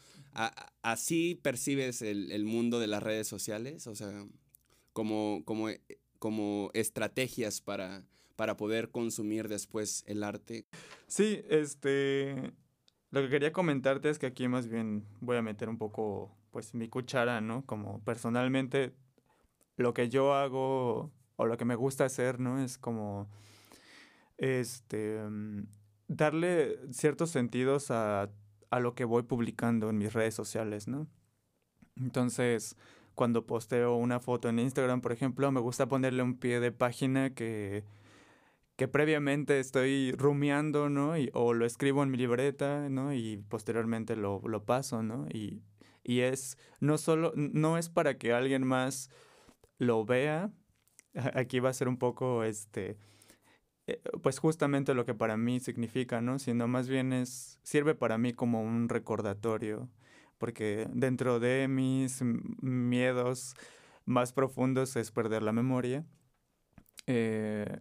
¿Así 0.82 1.34
percibes 1.34 2.02
el, 2.02 2.44
mundo 2.44 2.80
de 2.80 2.86
las 2.86 3.02
redes 3.02 3.26
sociales? 3.26 3.86
O 3.86 3.94
sea, 3.94 4.26
como, 4.92 5.42
como, 5.44 5.68
como 6.18 6.70
estrategias 6.74 7.60
para 7.60 8.04
para 8.36 8.56
poder 8.56 8.90
consumir 8.90 9.48
después 9.48 10.04
el 10.06 10.22
arte. 10.22 10.66
Sí, 11.06 11.42
este, 11.48 12.52
lo 13.10 13.22
que 13.22 13.28
quería 13.28 13.52
comentarte 13.52 14.10
es 14.10 14.18
que 14.18 14.26
aquí 14.26 14.48
más 14.48 14.68
bien 14.68 15.04
voy 15.20 15.36
a 15.36 15.42
meter 15.42 15.68
un 15.68 15.78
poco, 15.78 16.36
pues, 16.50 16.74
mi 16.74 16.88
cuchara, 16.88 17.40
¿no? 17.40 17.64
Como 17.66 18.00
personalmente, 18.04 18.92
lo 19.76 19.94
que 19.94 20.08
yo 20.08 20.34
hago 20.34 21.12
o 21.36 21.46
lo 21.46 21.56
que 21.56 21.64
me 21.64 21.74
gusta 21.74 22.04
hacer, 22.04 22.40
¿no? 22.40 22.62
Es 22.62 22.78
como, 22.78 23.28
este, 24.38 25.22
mm, 25.22 25.66
darle 26.08 26.78
ciertos 26.92 27.30
sentidos 27.30 27.90
a, 27.90 28.30
a 28.70 28.80
lo 28.80 28.94
que 28.94 29.04
voy 29.04 29.22
publicando 29.22 29.90
en 29.90 29.98
mis 29.98 30.12
redes 30.12 30.34
sociales, 30.34 30.88
¿no? 30.88 31.06
Entonces, 31.96 32.76
cuando 33.14 33.46
posteo 33.46 33.94
una 33.94 34.20
foto 34.20 34.48
en 34.48 34.58
Instagram, 34.58 35.00
por 35.00 35.12
ejemplo, 35.12 35.50
me 35.52 35.60
gusta 35.60 35.86
ponerle 35.86 36.22
un 36.22 36.36
pie 36.36 36.60
de 36.60 36.72
página 36.72 37.34
que 37.34 37.84
que 38.76 38.88
previamente 38.88 39.60
estoy 39.60 40.12
rumiando, 40.12 40.88
¿no? 40.88 41.16
Y, 41.16 41.30
o 41.32 41.54
lo 41.54 41.64
escribo 41.66 42.02
en 42.02 42.10
mi 42.10 42.18
libreta, 42.18 42.88
¿no? 42.88 43.12
Y 43.12 43.38
posteriormente 43.48 44.16
lo, 44.16 44.40
lo 44.46 44.64
paso, 44.64 45.02
¿no? 45.02 45.26
Y, 45.32 45.62
y, 46.02 46.20
es, 46.20 46.58
no 46.80 46.98
solo, 46.98 47.32
no 47.36 47.78
es 47.78 47.88
para 47.88 48.18
que 48.18 48.32
alguien 48.32 48.66
más 48.66 49.10
lo 49.78 50.04
vea, 50.04 50.52
aquí 51.34 51.60
va 51.60 51.70
a 51.70 51.74
ser 51.74 51.88
un 51.88 51.98
poco, 51.98 52.44
este, 52.44 52.96
eh, 53.86 54.00
pues 54.22 54.38
justamente 54.38 54.94
lo 54.94 55.04
que 55.04 55.14
para 55.14 55.36
mí 55.36 55.60
significa, 55.60 56.20
¿no? 56.20 56.38
Sino 56.38 56.66
más 56.68 56.88
bien 56.88 57.12
es, 57.12 57.60
sirve 57.62 57.94
para 57.94 58.18
mí 58.18 58.32
como 58.32 58.62
un 58.62 58.88
recordatorio, 58.88 59.88
porque 60.38 60.88
dentro 60.92 61.38
de 61.40 61.68
mis 61.68 62.22
miedos 62.22 63.54
más 64.04 64.32
profundos 64.32 64.96
es 64.96 65.10
perder 65.12 65.42
la 65.42 65.52
memoria. 65.52 66.04
Eh, 67.06 67.80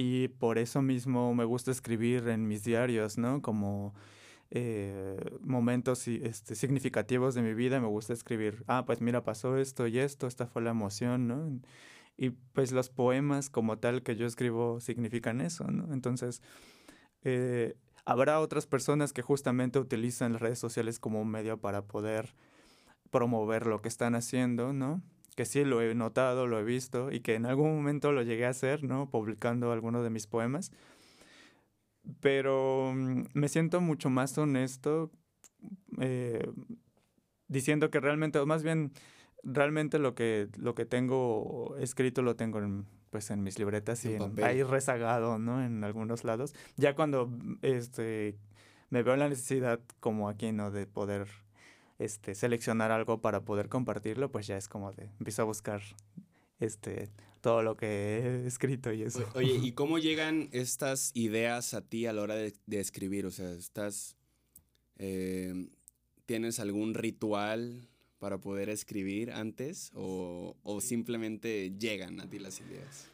y 0.00 0.28
por 0.28 0.58
eso 0.58 0.80
mismo 0.80 1.34
me 1.34 1.44
gusta 1.44 1.72
escribir 1.72 2.28
en 2.28 2.46
mis 2.46 2.62
diarios, 2.62 3.18
¿no? 3.18 3.42
Como 3.42 3.94
eh, 4.52 5.18
momentos 5.40 6.06
este, 6.06 6.54
significativos 6.54 7.34
de 7.34 7.42
mi 7.42 7.52
vida, 7.52 7.80
me 7.80 7.88
gusta 7.88 8.12
escribir, 8.12 8.62
ah, 8.68 8.84
pues 8.86 9.00
mira, 9.00 9.24
pasó 9.24 9.56
esto 9.56 9.88
y 9.88 9.98
esto, 9.98 10.28
esta 10.28 10.46
fue 10.46 10.62
la 10.62 10.70
emoción, 10.70 11.26
¿no? 11.26 11.60
Y 12.16 12.30
pues 12.30 12.70
los 12.70 12.90
poemas 12.90 13.50
como 13.50 13.80
tal 13.80 14.04
que 14.04 14.14
yo 14.14 14.24
escribo 14.28 14.78
significan 14.78 15.40
eso, 15.40 15.64
¿no? 15.64 15.92
Entonces, 15.92 16.42
eh, 17.24 17.74
habrá 18.04 18.38
otras 18.38 18.68
personas 18.68 19.12
que 19.12 19.22
justamente 19.22 19.80
utilizan 19.80 20.34
las 20.34 20.42
redes 20.42 20.60
sociales 20.60 21.00
como 21.00 21.20
un 21.20 21.28
medio 21.28 21.60
para 21.60 21.82
poder 21.82 22.36
promover 23.10 23.66
lo 23.66 23.82
que 23.82 23.88
están 23.88 24.14
haciendo, 24.14 24.72
¿no? 24.72 25.02
Que 25.38 25.44
sí 25.44 25.64
lo 25.64 25.80
he 25.80 25.94
notado, 25.94 26.48
lo 26.48 26.58
he 26.58 26.64
visto 26.64 27.12
y 27.12 27.20
que 27.20 27.36
en 27.36 27.46
algún 27.46 27.76
momento 27.76 28.10
lo 28.10 28.22
llegué 28.22 28.44
a 28.44 28.48
hacer, 28.48 28.82
¿no? 28.82 29.08
Publicando 29.08 29.70
algunos 29.70 30.02
de 30.02 30.10
mis 30.10 30.26
poemas. 30.26 30.72
Pero 32.18 32.92
mm, 32.92 33.22
me 33.34 33.48
siento 33.48 33.80
mucho 33.80 34.10
más 34.10 34.36
honesto 34.36 35.12
eh, 36.00 36.44
diciendo 37.46 37.88
que 37.88 38.00
realmente, 38.00 38.40
o 38.40 38.46
más 38.46 38.64
bien, 38.64 38.90
realmente 39.44 40.00
lo 40.00 40.16
que, 40.16 40.48
lo 40.56 40.74
que 40.74 40.86
tengo 40.86 41.76
escrito 41.78 42.22
lo 42.22 42.34
tengo 42.34 42.58
en, 42.58 42.84
pues 43.10 43.30
en 43.30 43.44
mis 43.44 43.60
libretas 43.60 44.04
y 44.06 44.18
ahí 44.42 44.64
rezagado, 44.64 45.38
¿no? 45.38 45.64
En 45.64 45.84
algunos 45.84 46.24
lados. 46.24 46.52
Ya 46.76 46.96
cuando 46.96 47.30
este, 47.62 48.36
me 48.90 49.04
veo 49.04 49.14
la 49.14 49.28
necesidad 49.28 49.78
como 50.00 50.28
aquí, 50.28 50.50
¿no? 50.50 50.72
De 50.72 50.88
poder 50.88 51.28
este, 51.98 52.34
seleccionar 52.34 52.92
algo 52.92 53.20
para 53.20 53.44
poder 53.44 53.68
compartirlo, 53.68 54.30
pues 54.30 54.46
ya 54.46 54.56
es 54.56 54.68
como 54.68 54.92
de, 54.92 55.04
empiezo 55.18 55.42
a 55.42 55.44
buscar 55.44 55.82
este, 56.60 57.10
todo 57.40 57.62
lo 57.62 57.76
que 57.76 57.86
he 57.86 58.46
escrito 58.46 58.92
y 58.92 59.02
eso. 59.02 59.28
Oye, 59.34 59.58
¿y 59.62 59.72
cómo 59.74 59.98
llegan 59.98 60.48
estas 60.52 61.10
ideas 61.14 61.74
a 61.74 61.82
ti 61.82 62.06
a 62.06 62.12
la 62.12 62.22
hora 62.22 62.34
de, 62.34 62.54
escribir? 62.70 63.26
O 63.26 63.30
sea, 63.30 63.50
¿estás, 63.52 64.16
eh, 64.96 65.68
¿tienes 66.26 66.60
algún 66.60 66.94
ritual 66.94 67.88
para 68.18 68.38
poder 68.38 68.68
escribir 68.68 69.30
antes 69.30 69.90
o, 69.94 70.54
simplemente 70.80 71.72
llegan 71.78 72.20
a 72.20 72.28
ti 72.28 72.38
las 72.38 72.60
ideas? 72.60 73.10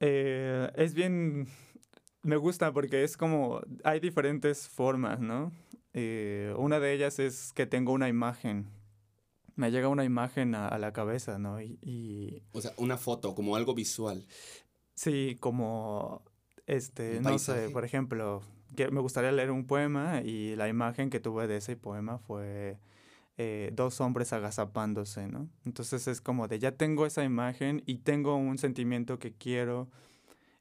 Eh, 0.00 0.68
es 0.76 0.94
bien, 0.94 1.46
me 2.22 2.36
gusta 2.36 2.72
porque 2.72 3.04
es 3.04 3.16
como, 3.16 3.60
hay 3.84 4.00
diferentes 4.00 4.68
formas, 4.68 5.20
¿no? 5.20 5.52
Eh, 5.94 6.54
una 6.56 6.80
de 6.80 6.92
ellas 6.94 7.18
es 7.18 7.52
que 7.52 7.66
tengo 7.66 7.92
una 7.92 8.08
imagen. 8.08 8.68
Me 9.54 9.70
llega 9.70 9.88
una 9.88 10.04
imagen 10.04 10.54
a, 10.54 10.78
la 10.78 10.92
cabeza, 10.92 11.38
¿no? 11.38 11.60
Y, 11.60 12.42
O 12.52 12.60
sea, 12.60 12.72
una 12.78 12.96
foto, 12.96 13.34
como 13.34 13.54
algo 13.56 13.74
visual. 13.74 14.26
Sí, 14.94 15.36
como, 15.40 16.22
este, 16.66 17.20
no 17.20 17.38
sé, 17.38 17.68
por 17.68 17.84
ejemplo, 17.84 18.42
que 18.74 18.90
me 18.90 19.00
gustaría 19.00 19.32
leer 19.32 19.50
un 19.50 19.66
poema 19.66 20.22
y 20.22 20.56
la 20.56 20.68
imagen 20.68 21.10
que 21.10 21.20
tuve 21.20 21.46
de 21.46 21.58
ese 21.58 21.76
poema 21.76 22.18
fue 22.18 22.78
eh, 23.36 23.70
dos 23.74 24.00
hombres 24.00 24.32
agazapándose, 24.32 25.26
¿no? 25.26 25.48
Entonces 25.64 26.08
es 26.08 26.20
como 26.20 26.48
de, 26.48 26.58
ya 26.58 26.72
tengo 26.72 27.06
esa 27.06 27.24
imagen 27.24 27.82
y 27.86 27.98
tengo 27.98 28.36
un 28.36 28.58
sentimiento 28.58 29.18
que 29.18 29.34
quiero 29.34 29.90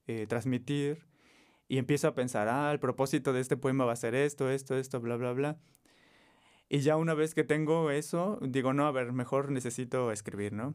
eh, 0.08 0.26
transmitir 0.28 1.06
y 1.72 1.78
empiezo 1.78 2.10
a 2.10 2.14
pensar, 2.14 2.50
ah, 2.50 2.70
el 2.74 2.82
propósito 2.82 3.32
de 3.32 3.40
este 3.40 3.56
poema 3.56 3.86
va 3.86 3.94
a 3.94 3.96
ser 3.96 4.14
esto, 4.14 4.50
esto, 4.50 4.76
esto, 4.76 5.00
bla, 5.00 5.16
bla, 5.16 5.32
bla. 5.32 5.58
Y 6.68 6.80
ya 6.80 6.98
una 6.98 7.14
vez 7.14 7.34
que 7.34 7.46
tengo 7.46 7.92
eso, 7.92 8.38
digo, 8.42 8.74
no, 8.74 8.88
a 8.88 8.92
ver, 8.92 9.14
mejor 9.14 9.52
necesito 9.52 10.12
escribir, 10.12 10.52
¿no? 10.52 10.74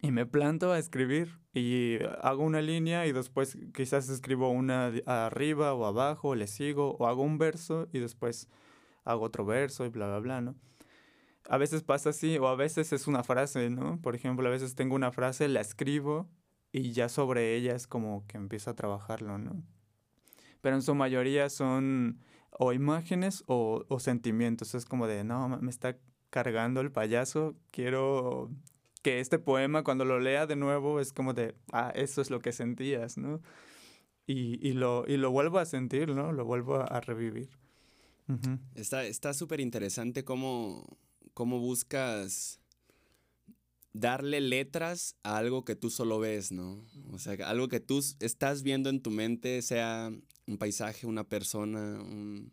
Y 0.00 0.12
me 0.12 0.24
planto 0.24 0.70
a 0.70 0.78
escribir 0.78 1.40
y 1.52 1.98
hago 2.20 2.44
una 2.44 2.62
línea 2.62 3.04
y 3.08 3.10
después 3.10 3.58
quizás 3.74 4.08
escribo 4.10 4.48
una 4.50 4.92
arriba 5.06 5.74
o 5.74 5.86
abajo, 5.86 6.36
le 6.36 6.46
sigo, 6.46 6.94
o 7.00 7.08
hago 7.08 7.24
un 7.24 7.38
verso 7.38 7.88
y 7.92 7.98
después 7.98 8.48
hago 9.02 9.24
otro 9.24 9.44
verso 9.44 9.86
y 9.86 9.88
bla, 9.88 10.06
bla, 10.06 10.20
bla, 10.20 10.40
¿no? 10.40 10.54
A 11.48 11.58
veces 11.58 11.82
pasa 11.82 12.10
así, 12.10 12.38
o 12.38 12.46
a 12.46 12.54
veces 12.54 12.92
es 12.92 13.08
una 13.08 13.24
frase, 13.24 13.70
¿no? 13.70 14.00
Por 14.00 14.14
ejemplo, 14.14 14.46
a 14.46 14.52
veces 14.52 14.76
tengo 14.76 14.94
una 14.94 15.10
frase, 15.10 15.48
la 15.48 15.60
escribo 15.60 16.30
y 16.70 16.92
ya 16.92 17.08
sobre 17.08 17.56
ella 17.56 17.74
es 17.74 17.88
como 17.88 18.24
que 18.28 18.36
empiezo 18.36 18.70
a 18.70 18.76
trabajarlo, 18.76 19.36
¿no? 19.38 19.64
Pero 20.62 20.76
en 20.76 20.82
su 20.82 20.94
mayoría 20.94 21.50
son 21.50 22.18
o 22.52 22.72
imágenes 22.72 23.44
o, 23.46 23.84
sentimientos. 23.98 24.74
Es 24.74 24.86
como 24.86 25.06
de, 25.06 25.24
no, 25.24 25.48
me 25.48 25.70
está 25.70 25.98
cargando 26.30 26.80
el 26.80 26.90
payaso, 26.90 27.54
quiero 27.70 28.50
que 29.02 29.20
este 29.20 29.38
poema 29.38 29.82
cuando 29.82 30.04
lo 30.04 30.20
lea 30.20 30.46
de 30.46 30.56
nuevo 30.56 31.00
es 31.00 31.12
como 31.12 31.34
de, 31.34 31.54
ah, 31.72 31.92
eso 31.94 32.22
es 32.22 32.30
lo 32.30 32.40
que 32.40 32.52
sentías, 32.52 33.18
¿no? 33.18 33.42
Y, 34.24 34.72
lo, 34.72 35.04
y 35.06 35.18
lo 35.18 35.30
vuelvo 35.30 35.58
a 35.58 35.66
sentir, 35.66 36.08
¿no? 36.14 36.32
Lo 36.32 36.46
vuelvo 36.46 36.76
a, 36.76 37.00
revivir. 37.00 37.50
Está 38.74 39.34
súper 39.34 39.60
interesante 39.60 40.24
cómo, 40.24 40.86
cómo 41.34 41.58
buscas 41.58 42.60
darle 43.92 44.40
letras 44.40 45.16
a 45.22 45.36
algo 45.36 45.66
que 45.66 45.76
tú 45.76 45.90
solo 45.90 46.18
ves, 46.18 46.50
¿no? 46.50 46.86
O 47.10 47.18
sea, 47.18 47.34
algo 47.46 47.68
que 47.68 47.80
tú 47.80 48.02
estás 48.20 48.62
viendo 48.62 48.88
en 48.88 49.02
tu 49.02 49.10
mente, 49.10 49.60
sea 49.60 50.10
un 50.46 50.58
paisaje, 50.58 51.06
una 51.06 51.28
persona, 51.28 52.00
un, 52.00 52.52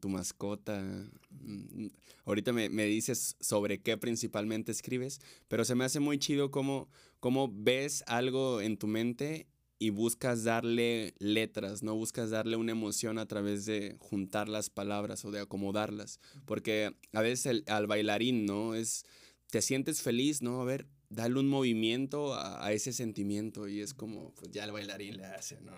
tu 0.00 0.08
mascota. 0.08 0.82
Mm, 1.30 1.86
ahorita 2.24 2.52
me, 2.52 2.68
dices 2.86 3.36
sobre 3.40 3.80
qué 3.80 3.96
principalmente 3.96 4.72
escribes, 4.72 5.20
pero 5.48 5.64
se 5.64 5.74
me 5.74 5.84
hace 5.84 6.00
muy 6.00 6.18
chido 6.18 6.50
cómo, 6.50 6.88
cómo 7.20 7.50
ves 7.52 8.02
algo 8.06 8.60
en 8.60 8.76
tu 8.76 8.86
mente 8.86 9.46
y 9.78 9.90
buscas 9.90 10.44
darle 10.44 11.14
letras, 11.18 11.82
no 11.82 11.94
buscas 11.94 12.30
darle 12.30 12.56
una 12.56 12.72
emoción 12.72 13.18
a 13.18 13.26
través 13.26 13.66
de 13.66 13.96
juntar 14.00 14.48
las 14.48 14.70
palabras 14.70 15.24
o 15.24 15.30
de 15.30 15.40
acomodarlas, 15.40 16.18
porque 16.46 16.96
a 17.12 17.20
veces 17.20 17.62
al 17.66 17.86
bailarín, 17.86 18.46
¿no? 18.46 18.74
Es, 18.74 19.04
te 19.50 19.60
sientes 19.60 20.00
feliz, 20.02 20.40
¿no? 20.40 20.62
A 20.62 20.64
ver, 20.64 20.86
dale 21.08 21.38
un 21.38 21.48
movimiento 21.48 22.34
a, 22.34 22.72
ese 22.72 22.92
sentimiento 22.92 23.68
y 23.68 23.80
es 23.80 23.94
como, 23.94 24.32
pues 24.34 24.50
ya 24.50 24.64
el 24.64 24.72
bailarín 24.72 25.16
le 25.16 25.26
hace, 25.26 25.60
¿no? 25.60 25.72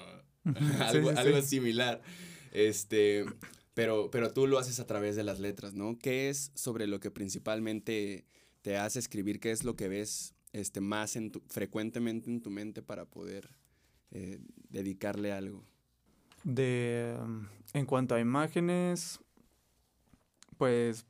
algo, 1.16 1.42
similar. 1.42 2.00
Este, 2.52 3.24
pero, 3.74 4.10
pero 4.10 4.32
tú 4.32 4.46
lo 4.46 4.58
haces 4.58 4.80
a 4.80 4.86
través 4.86 5.16
de 5.16 5.24
las 5.24 5.40
letras, 5.40 5.74
¿no? 5.74 5.98
¿Qué 5.98 6.28
es 6.28 6.50
sobre 6.54 6.86
lo 6.86 7.00
que 7.00 7.10
principalmente 7.10 8.24
te 8.62 8.76
hace 8.76 8.98
escribir? 8.98 9.40
¿Qué 9.40 9.50
es 9.50 9.64
lo 9.64 9.76
que 9.76 9.88
ves 9.88 10.34
este, 10.52 10.80
más 10.80 11.16
en 11.16 11.30
tu, 11.30 11.42
frecuentemente 11.48 12.30
en 12.30 12.40
tu 12.40 12.50
mente 12.50 12.82
para 12.82 13.04
poder 13.04 13.50
eh, 14.10 14.38
dedicarle 14.70 15.32
algo? 15.32 15.64
De, 16.44 17.16
en 17.74 17.86
cuanto 17.86 18.14
a 18.14 18.20
imágenes, 18.20 19.20
Pues, 20.56 21.04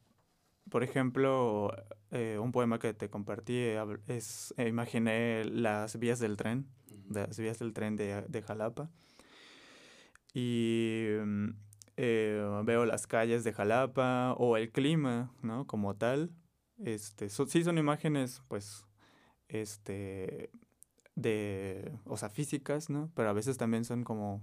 por 0.70 0.82
ejemplo, 0.82 1.72
eh, 2.10 2.38
un 2.40 2.52
poema 2.52 2.78
que 2.78 2.94
te 2.94 3.10
compartí 3.10 3.54
eh, 3.56 3.82
es, 4.06 4.54
eh, 4.56 4.68
imaginé 4.68 5.44
las 5.44 5.98
vías 5.98 6.18
del 6.18 6.36
tren, 6.36 6.66
las 7.08 7.38
vías 7.38 7.58
del 7.58 7.72
tren 7.72 7.96
de, 7.96 8.22
de 8.28 8.42
Jalapa. 8.42 8.90
Y 10.34 11.06
mm, 11.24 11.50
veo 11.96 12.84
las 12.86 13.06
calles 13.06 13.44
de 13.44 13.52
Jalapa 13.52 14.34
o 14.38 14.56
el 14.56 14.70
clima, 14.70 15.32
¿no? 15.42 15.66
Como 15.66 15.96
tal. 15.96 16.30
Este, 16.84 17.28
sí 17.28 17.64
son 17.64 17.78
imágenes, 17.78 18.42
pues, 18.48 18.84
este, 19.48 20.50
de, 21.16 21.92
o 22.04 22.16
sea, 22.16 22.28
físicas, 22.30 22.88
¿no? 22.88 23.10
Pero 23.14 23.30
a 23.30 23.32
veces 23.32 23.58
también 23.58 23.84
son 23.84 24.04
como, 24.04 24.42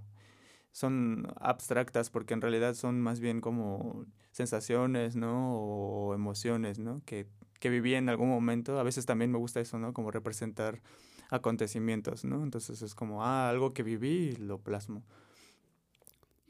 son 0.76 1.26
abstractas 1.40 2.10
porque 2.10 2.34
en 2.34 2.42
realidad 2.42 2.74
son 2.74 3.00
más 3.00 3.22
bien 3.22 3.40
como 3.40 4.06
sensaciones, 4.34 5.16
¿no? 5.16 5.56
O 5.56 6.14
emociones, 6.14 6.80
¿no? 6.80 7.02
Que, 7.06 7.28
que 7.62 7.70
viví 7.70 7.94
en 7.94 8.10
algún 8.10 8.28
momento. 8.28 8.78
A 8.78 8.84
veces 8.84 9.06
también 9.06 9.32
me 9.32 9.38
gusta 9.38 9.62
eso, 9.62 9.80
¿no? 9.80 9.94
Como 9.94 10.12
representar 10.12 10.82
acontecimientos, 11.30 12.26
¿no? 12.26 12.44
Entonces 12.44 12.82
es 12.82 12.94
como, 12.94 13.24
ah, 13.24 13.50
algo 13.50 13.74
que 13.74 13.84
viví 13.84 14.34
y 14.34 14.36
lo 14.36 14.60
plasmo. 14.60 15.06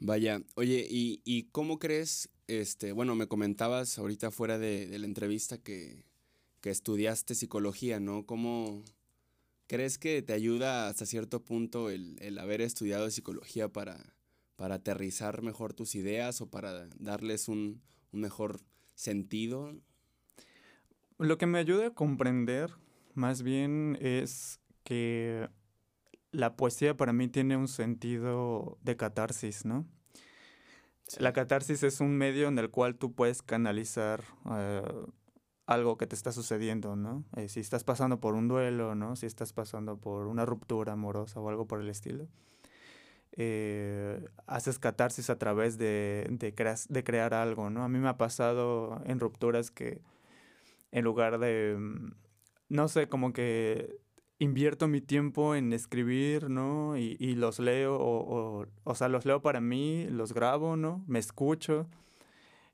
Vaya, 0.00 0.42
oye, 0.56 0.84
¿y, 0.90 1.20
y 1.24 1.44
cómo 1.52 1.78
crees, 1.78 2.28
este, 2.48 2.90
bueno, 2.90 3.14
me 3.14 3.28
comentabas 3.28 3.96
ahorita 3.96 4.32
fuera 4.32 4.58
de, 4.58 4.88
de 4.88 4.98
la 4.98 5.06
entrevista 5.06 5.56
que, 5.56 6.04
que, 6.62 6.70
estudiaste 6.70 7.36
psicología, 7.36 8.00
¿no? 8.00 8.26
¿Cómo 8.26 8.82
crees 9.68 9.98
que 9.98 10.20
te 10.20 10.32
ayuda 10.32 10.88
hasta 10.88 11.06
cierto 11.06 11.44
punto 11.44 11.90
el, 11.90 12.16
el 12.20 12.40
haber 12.40 12.60
estudiado 12.60 13.08
psicología 13.08 13.68
para, 13.68 14.15
para 14.56 14.76
aterrizar 14.76 15.42
mejor 15.42 15.72
tus 15.74 15.94
ideas 15.94 16.40
o 16.40 16.50
para 16.50 16.88
darles 16.98 17.48
un, 17.48 17.82
un 18.12 18.20
mejor 18.20 18.60
sentido? 18.94 19.74
Lo 21.18 21.38
que 21.38 21.46
me 21.46 21.58
ayuda 21.58 21.88
a 21.88 21.94
comprender 21.94 22.72
más 23.14 23.42
bien 23.42 23.96
es 24.00 24.60
que 24.84 25.48
la 26.30 26.56
poesía 26.56 26.96
para 26.96 27.12
mí 27.12 27.28
tiene 27.28 27.56
un 27.56 27.68
sentido 27.68 28.78
de 28.82 28.96
catarsis, 28.96 29.64
¿no? 29.64 29.86
La 31.18 31.32
catarsis 31.32 31.82
es 31.82 32.00
un 32.00 32.16
medio 32.16 32.48
en 32.48 32.58
el 32.58 32.70
cual 32.70 32.96
tú 32.96 33.14
puedes 33.14 33.40
canalizar 33.40 34.24
eh, 34.50 34.82
algo 35.64 35.96
que 35.96 36.06
te 36.06 36.14
está 36.14 36.32
sucediendo, 36.32 36.96
¿no? 36.96 37.24
Eh, 37.36 37.48
si 37.48 37.60
estás 37.60 37.84
pasando 37.84 38.20
por 38.20 38.34
un 38.34 38.48
duelo, 38.48 38.94
¿no? 38.94 39.16
Si 39.16 39.26
estás 39.26 39.52
pasando 39.52 39.98
por 39.98 40.26
una 40.26 40.44
ruptura 40.44 40.92
amorosa 40.92 41.40
o 41.40 41.48
algo 41.48 41.66
por 41.66 41.80
el 41.80 41.88
estilo. 41.88 42.28
Eh, 43.36 44.24
haces 44.46 44.78
catarsis 44.78 45.28
a 45.28 45.38
través 45.38 45.76
de, 45.76 46.26
de, 46.30 46.54
de 46.88 47.04
crear 47.04 47.34
algo, 47.34 47.68
¿no? 47.68 47.84
A 47.84 47.88
mí 47.88 47.98
me 47.98 48.08
ha 48.08 48.16
pasado 48.16 49.02
en 49.04 49.20
rupturas 49.20 49.70
que 49.70 50.00
en 50.90 51.04
lugar 51.04 51.38
de, 51.38 51.76
mm, 51.78 52.12
no 52.70 52.88
sé, 52.88 53.08
como 53.08 53.32
que 53.32 53.98
invierto 54.38 54.88
mi 54.88 55.00
tiempo 55.00 55.54
en 55.54 55.72
escribir, 55.72 56.48
¿no? 56.50 56.96
Y, 56.96 57.16
y 57.20 57.34
los 57.34 57.58
leo, 57.58 57.96
o, 57.96 58.60
o, 58.62 58.66
o, 58.84 58.94
sea, 58.94 59.08
los 59.08 59.24
leo 59.26 59.42
para 59.42 59.60
mí, 59.60 60.06
los 60.08 60.32
grabo, 60.32 60.76
¿no? 60.76 61.04
Me 61.06 61.18
escucho 61.18 61.86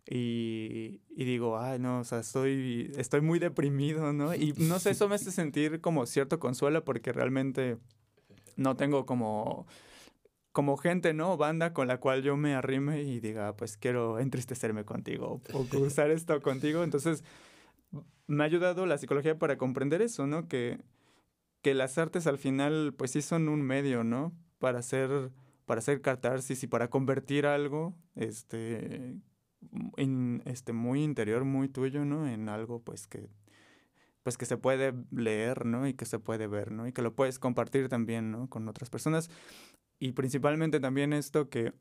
y, 0.07 1.01
y, 1.11 1.25
digo, 1.25 1.59
ay, 1.59 1.79
no, 1.79 2.01
o 2.01 2.05
sea, 2.05 2.19
estoy, 2.19 2.93
estoy 2.97 3.21
muy 3.21 3.39
deprimido, 3.39 4.13
¿no? 4.13 4.35
Y 4.35 4.53
no 4.55 4.79
sé, 4.79 4.91
eso 4.91 5.09
me 5.09 5.15
hace 5.17 5.31
sentir 5.31 5.81
como 5.81 6.07
cierto 6.07 6.39
consuelo 6.41 6.85
porque 6.85 7.13
realmente 7.13 7.79
no 8.57 8.77
tengo 8.77 9.07
como, 9.07 9.67
como 10.53 10.77
gente, 10.77 11.15
¿no? 11.15 11.37
Banda 11.37 11.73
con 11.73 11.89
la 11.89 11.99
cual 11.99 12.23
yo 12.23 12.37
me 12.37 12.55
arrime 12.55 13.03
y 13.03 13.21
diga, 13.21 13.57
pues 13.57 13.77
quiero 13.77 14.19
entristecerme 14.19 14.85
contigo 14.85 15.41
o 15.53 15.65
cruzar 15.69 16.11
esto 16.11 16.41
contigo. 16.43 16.85
Entonces, 16.85 17.25
me 18.27 18.45
ha 18.45 18.47
ayudado 18.47 18.87
la 18.87 18.99
psicología 18.99 19.39
para 19.39 19.59
comprender 19.59 20.03
eso, 20.03 20.27
¿no? 20.27 20.49
Que 20.49 20.79
que 21.63 21.75
las 21.75 21.97
artes 21.97 22.27
al 22.27 22.39
final 22.39 22.93
pues 22.97 23.13
sí 23.13 23.23
son 23.23 23.49
un 23.49 23.63
medio, 23.63 24.05
¿no? 24.05 24.33
Para 24.59 24.81
hacer, 24.81 25.31
para 25.65 25.79
hacer 25.79 26.03
catarsis 26.03 26.63
y 26.65 26.67
para 26.67 26.91
convertir 26.91 27.47
algo, 27.47 27.95
este, 28.17 29.17
este, 30.45 30.73
muy 30.73 31.03
interior, 31.03 31.45
muy 31.45 31.69
tuyo, 31.69 32.05
¿no? 32.05 32.29
En 32.29 32.49
algo 32.49 32.81
pues 32.83 33.07
que, 33.07 33.31
pues 34.25 34.37
que 34.37 34.45
se 34.45 34.57
puede 34.57 34.93
leer, 35.13 35.65
¿no? 35.65 35.87
Y 35.87 35.95
que 35.95 36.05
se 36.05 36.19
puede 36.19 36.49
ver, 36.49 36.73
¿no? 36.73 36.87
Y 36.87 36.93
que 36.93 37.03
lo 37.03 37.15
puedes 37.15 37.39
compartir 37.39 37.89
también, 37.89 38.33
¿no? 38.33 38.51
Con 38.51 38.69
otras 38.69 38.91
personas. 38.91 39.31
Y 40.03 40.11
principalmente 40.15 40.81
también 40.81 41.13
esto 41.13 41.49
que 41.49 41.75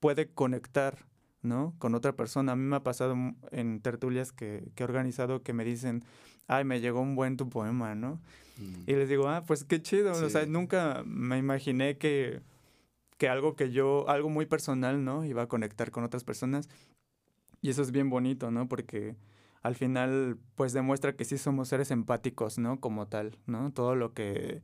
puede 0.00 0.32
conectar, 0.32 1.06
¿no? 1.42 1.76
Con 1.78 1.94
otra 1.94 2.16
persona. 2.16 2.50
A 2.50 2.56
mí 2.56 2.64
me 2.64 2.74
ha 2.74 2.82
pasado 2.82 3.14
en 3.52 3.80
tertulias 3.82 4.32
que, 4.32 4.72
que 4.74 4.82
he 4.82 4.84
organizado 4.84 5.44
que 5.44 5.52
me 5.52 5.64
dicen, 5.64 6.02
ay, 6.48 6.64
me 6.64 6.80
llegó 6.80 7.00
un 7.00 7.14
buen 7.14 7.36
tu 7.36 7.48
poema, 7.48 7.94
¿no? 7.94 8.20
Mm. 8.56 8.90
Y 8.90 8.94
les 8.94 9.08
digo, 9.08 9.28
ah, 9.28 9.44
pues 9.46 9.62
qué 9.62 9.80
chido. 9.80 10.10
O 10.10 10.28
sea, 10.28 10.44
nunca 10.44 11.04
me 11.06 11.38
imaginé 11.38 11.98
que, 11.98 12.40
que 13.16 13.28
algo 13.28 13.54
que 13.54 13.70
yo, 13.70 14.08
algo 14.08 14.28
muy 14.28 14.46
personal, 14.46 15.04
¿no? 15.04 15.24
Iba 15.24 15.42
a 15.42 15.46
conectar 15.48 15.92
con 15.92 16.02
otras 16.02 16.24
personas. 16.24 16.68
Y 17.62 17.70
eso 17.70 17.82
es 17.82 17.92
bien 17.92 18.10
bonito, 18.10 18.50
¿no? 18.50 18.68
Porque 18.68 19.14
al 19.62 19.76
final, 19.76 20.36
pues 20.56 20.72
demuestra 20.72 21.14
que 21.14 21.24
sí 21.24 21.38
somos 21.38 21.68
seres 21.68 21.92
empáticos, 21.92 22.58
¿no? 22.58 22.80
Como 22.80 23.06
tal, 23.06 23.38
¿no? 23.46 23.72
Todo 23.72 23.94
lo 23.94 24.14
que 24.14 24.62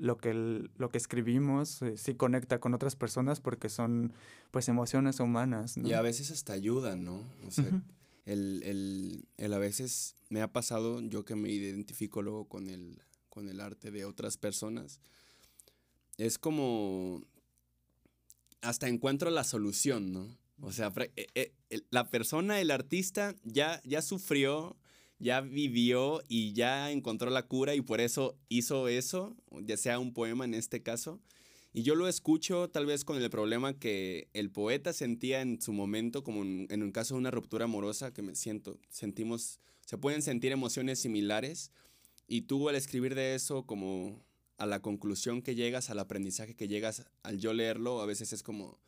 lo 0.00 0.16
que, 0.16 0.32
lo 0.32 0.90
que 0.90 0.98
escribimos 0.98 1.82
eh, 1.82 1.98
sí 1.98 2.14
conecta 2.14 2.58
con 2.58 2.72
otras 2.72 2.96
personas 2.96 3.40
porque 3.40 3.68
son 3.68 4.14
pues 4.50 4.68
emociones 4.68 5.20
humanas. 5.20 5.76
¿no? 5.76 5.86
Y 5.86 5.92
a 5.92 6.00
veces 6.00 6.30
hasta 6.30 6.54
ayudan, 6.54 7.04
¿no? 7.04 7.22
O 7.46 7.50
sea, 7.50 7.82
el, 8.24 8.62
el, 8.64 9.28
el, 9.36 9.52
a 9.52 9.58
veces 9.58 10.16
me 10.30 10.40
ha 10.40 10.50
pasado, 10.50 11.02
yo 11.02 11.26
que 11.26 11.36
me 11.36 11.50
identifico 11.50 12.22
luego 12.22 12.48
con 12.48 12.70
el, 12.70 13.02
con 13.28 13.48
el 13.50 13.60
arte 13.60 13.90
de 13.90 14.06
otras 14.06 14.38
personas, 14.38 15.00
es 16.16 16.38
como 16.38 17.22
hasta 18.62 18.88
encuentro 18.88 19.30
la 19.30 19.44
solución, 19.44 20.12
¿no? 20.12 20.38
O 20.62 20.72
sea, 20.72 20.92
eh, 21.16 21.26
eh, 21.34 21.82
la 21.90 22.08
persona, 22.08 22.60
el 22.60 22.70
artista, 22.70 23.34
ya, 23.44 23.82
ya 23.84 24.00
sufrió, 24.00 24.76
ya 25.20 25.42
vivió 25.42 26.22
y 26.28 26.52
ya 26.54 26.90
encontró 26.90 27.30
la 27.30 27.46
cura 27.46 27.74
y 27.74 27.82
por 27.82 28.00
eso 28.00 28.36
hizo 28.48 28.88
eso, 28.88 29.36
ya 29.62 29.76
sea 29.76 29.98
un 29.98 30.12
poema 30.12 30.44
en 30.44 30.54
este 30.54 30.82
caso. 30.82 31.20
Y 31.72 31.82
yo 31.82 31.94
lo 31.94 32.08
escucho 32.08 32.68
tal 32.68 32.86
vez 32.86 33.04
con 33.04 33.22
el 33.22 33.30
problema 33.30 33.78
que 33.78 34.28
el 34.32 34.50
poeta 34.50 34.92
sentía 34.92 35.40
en 35.40 35.60
su 35.60 35.72
momento, 35.72 36.24
como 36.24 36.42
en, 36.42 36.66
en 36.70 36.82
un 36.82 36.90
caso 36.90 37.14
de 37.14 37.20
una 37.20 37.30
ruptura 37.30 37.66
amorosa, 37.66 38.12
que 38.12 38.22
me 38.22 38.34
siento, 38.34 38.80
sentimos, 38.88 39.60
se 39.86 39.96
pueden 39.96 40.22
sentir 40.22 40.50
emociones 40.50 40.98
similares, 40.98 41.70
y 42.26 42.42
tú 42.42 42.68
al 42.68 42.74
escribir 42.74 43.14
de 43.14 43.34
eso, 43.34 43.66
como 43.66 44.24
a 44.56 44.66
la 44.66 44.80
conclusión 44.80 45.42
que 45.42 45.54
llegas, 45.54 45.90
al 45.90 45.98
aprendizaje 45.98 46.54
que 46.54 46.68
llegas 46.68 47.06
al 47.22 47.38
yo 47.38 47.52
leerlo, 47.52 48.00
a 48.00 48.06
veces 48.06 48.32
es 48.32 48.42
como, 48.42 48.80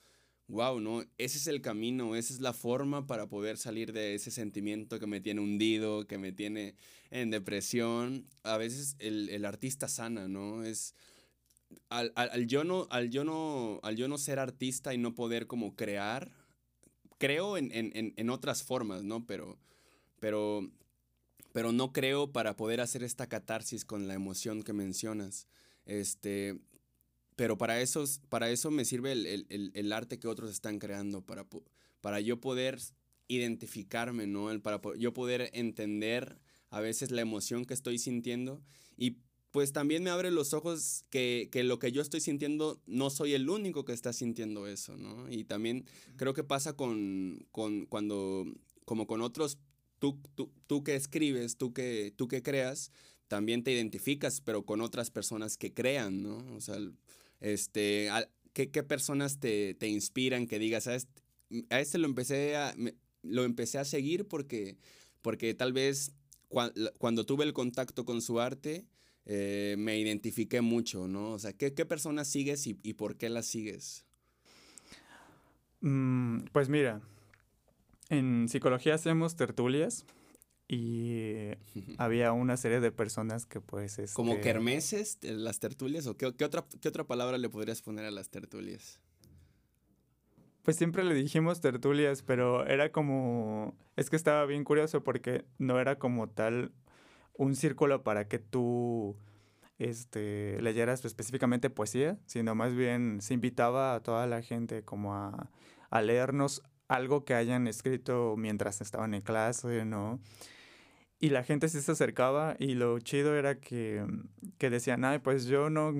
wow, 0.48 0.80
¿no? 0.80 1.02
Ese 1.18 1.38
es 1.38 1.46
el 1.46 1.60
camino, 1.60 2.16
esa 2.16 2.32
es 2.32 2.40
la 2.40 2.52
forma 2.52 3.06
para 3.06 3.28
poder 3.28 3.56
salir 3.56 3.92
de 3.92 4.14
ese 4.14 4.30
sentimiento 4.30 4.98
que 4.98 5.06
me 5.06 5.20
tiene 5.20 5.40
hundido, 5.40 6.06
que 6.06 6.18
me 6.18 6.32
tiene 6.32 6.74
en 7.10 7.30
depresión. 7.30 8.26
A 8.42 8.56
veces 8.56 8.96
el, 8.98 9.28
el 9.30 9.44
artista 9.44 9.88
sana, 9.88 10.28
¿no? 10.28 10.64
Es... 10.64 10.94
Al, 11.88 12.12
al, 12.16 12.30
al, 12.30 12.46
yo 12.46 12.64
no, 12.64 12.86
al, 12.90 13.10
yo 13.10 13.24
no, 13.24 13.80
al 13.82 13.96
yo 13.96 14.06
no 14.06 14.18
ser 14.18 14.38
artista 14.38 14.92
y 14.92 14.98
no 14.98 15.14
poder 15.14 15.46
como 15.46 15.74
crear, 15.74 16.30
creo 17.16 17.56
en, 17.56 17.70
en, 17.72 18.12
en 18.14 18.30
otras 18.30 18.62
formas, 18.62 19.02
¿no? 19.04 19.26
Pero, 19.26 19.58
pero 20.20 20.70
pero 21.52 21.72
no 21.72 21.92
creo 21.92 22.32
para 22.32 22.56
poder 22.56 22.80
hacer 22.80 23.02
esta 23.02 23.28
catarsis 23.28 23.84
con 23.84 24.08
la 24.08 24.14
emoción 24.14 24.62
que 24.62 24.72
mencionas. 24.72 25.46
Este, 25.84 26.58
pero 27.42 27.58
para 27.58 27.80
eso, 27.80 28.04
para 28.28 28.50
eso 28.50 28.70
me 28.70 28.84
sirve 28.84 29.10
el, 29.10 29.26
el, 29.26 29.72
el 29.74 29.92
arte 29.92 30.20
que 30.20 30.28
otros 30.28 30.48
están 30.48 30.78
creando, 30.78 31.22
para, 31.22 31.44
para 32.00 32.20
yo 32.20 32.40
poder 32.40 32.78
identificarme, 33.26 34.28
¿no? 34.28 34.52
El, 34.52 34.60
para 34.60 34.80
yo 34.96 35.12
poder 35.12 35.50
entender 35.52 36.38
a 36.70 36.80
veces 36.80 37.10
la 37.10 37.20
emoción 37.20 37.64
que 37.64 37.74
estoy 37.74 37.98
sintiendo 37.98 38.62
y 38.96 39.16
pues 39.50 39.72
también 39.72 40.04
me 40.04 40.10
abre 40.10 40.30
los 40.30 40.54
ojos 40.54 41.04
que, 41.10 41.48
que, 41.50 41.64
lo 41.64 41.80
que 41.80 41.90
yo 41.90 42.00
estoy 42.00 42.20
sintiendo 42.20 42.80
no 42.86 43.10
soy 43.10 43.34
el 43.34 43.50
único 43.50 43.84
que 43.84 43.92
está 43.92 44.12
sintiendo 44.12 44.68
eso, 44.68 44.96
¿no? 44.96 45.28
Y 45.28 45.42
también 45.42 45.84
creo 46.14 46.34
que 46.34 46.44
pasa 46.44 46.76
con, 46.76 47.44
con 47.50 47.86
cuando, 47.86 48.46
como 48.84 49.08
con 49.08 49.20
otros 49.20 49.58
tú, 49.98 50.16
tú, 50.36 50.52
tú 50.68 50.84
que 50.84 50.94
escribes, 50.94 51.56
tú 51.56 51.72
que, 51.72 52.14
tú 52.14 52.28
que 52.28 52.40
creas, 52.40 52.92
también 53.26 53.64
te 53.64 53.72
identificas, 53.72 54.40
pero 54.40 54.64
con 54.64 54.80
otras 54.80 55.10
personas 55.10 55.56
que 55.56 55.74
crean, 55.74 56.22
¿no? 56.22 56.36
O 56.54 56.60
sea, 56.60 56.76
este, 57.42 58.08
¿qué, 58.52 58.70
qué 58.70 58.82
personas 58.82 59.38
te, 59.38 59.74
te, 59.74 59.88
inspiran 59.88 60.46
que 60.46 60.58
digas, 60.58 60.86
a 60.86 60.94
este, 60.94 61.22
a 61.70 61.80
este 61.80 61.98
lo, 61.98 62.06
empecé 62.06 62.56
a, 62.56 62.74
lo 63.22 63.44
empecé 63.44 63.78
a 63.78 63.84
seguir 63.84 64.26
porque, 64.26 64.78
porque 65.20 65.52
tal 65.52 65.72
vez 65.72 66.12
cuando 66.98 67.26
tuve 67.26 67.44
el 67.44 67.52
contacto 67.52 68.04
con 68.04 68.22
su 68.22 68.40
arte, 68.40 68.86
eh, 69.24 69.74
me 69.78 69.98
identifiqué 69.98 70.60
mucho, 70.60 71.08
¿no? 71.08 71.32
O 71.32 71.38
sea, 71.38 71.52
¿qué, 71.52 71.74
qué 71.74 71.86
personas 71.86 72.28
sigues 72.28 72.66
y, 72.66 72.78
y, 72.82 72.94
por 72.94 73.16
qué 73.16 73.28
las 73.28 73.46
sigues? 73.46 74.04
Mm, 75.80 76.44
pues 76.52 76.68
mira, 76.68 77.00
En 78.08 78.48
psicología 78.48 78.94
hacemos 78.94 79.36
tertulias 79.36 80.04
y 80.74 81.50
había 81.98 82.32
una 82.32 82.56
serie 82.56 82.80
de 82.80 82.90
personas 82.90 83.44
que 83.44 83.60
pues... 83.60 83.98
Este... 83.98 84.14
¿Como 84.14 84.40
kermeses, 84.40 85.18
las 85.20 85.58
tertulias? 85.58 86.06
¿O 86.06 86.16
qué, 86.16 86.24
otra, 86.24 86.64
qué 86.80 86.88
otra 86.88 87.04
palabra 87.04 87.36
le 87.36 87.50
podrías 87.50 87.82
poner 87.82 88.06
a 88.06 88.10
las 88.10 88.30
tertulias? 88.30 88.98
Pues 90.62 90.78
siempre 90.78 91.04
le 91.04 91.14
dijimos 91.14 91.60
tertulias, 91.60 92.22
pero 92.22 92.66
era 92.66 92.90
como... 92.90 93.76
Es 93.96 94.08
que 94.08 94.16
estaba 94.16 94.46
bien 94.46 94.64
curioso 94.64 95.04
porque 95.04 95.44
no 95.58 95.78
era 95.78 95.98
como 95.98 96.30
tal 96.30 96.72
un 97.34 97.54
círculo 97.54 98.02
para 98.02 98.26
que 98.26 98.38
tú 98.38 99.18
este, 99.78 100.58
leyeras 100.62 101.04
específicamente 101.04 101.68
poesía, 101.68 102.18
sino 102.24 102.54
más 102.54 102.74
bien 102.74 103.20
se 103.20 103.34
invitaba 103.34 103.94
a 103.94 104.02
toda 104.02 104.26
la 104.26 104.40
gente 104.40 104.86
como 104.86 105.14
a, 105.14 105.50
a 105.90 106.00
leernos 106.00 106.62
algo 106.88 107.26
que 107.26 107.34
hayan 107.34 107.66
escrito 107.66 108.36
mientras 108.38 108.80
estaban 108.80 109.12
en 109.12 109.20
clase, 109.20 109.84
¿no? 109.84 110.18
Y 111.22 111.30
la 111.30 111.44
gente 111.44 111.68
sí 111.68 111.80
se 111.80 111.92
acercaba 111.92 112.56
y 112.58 112.74
lo 112.74 112.98
chido 112.98 113.36
era 113.36 113.60
que, 113.60 114.04
que 114.58 114.70
decían, 114.70 115.04
ay, 115.04 115.20
pues 115.20 115.44
yo 115.44 115.70
no 115.70 115.94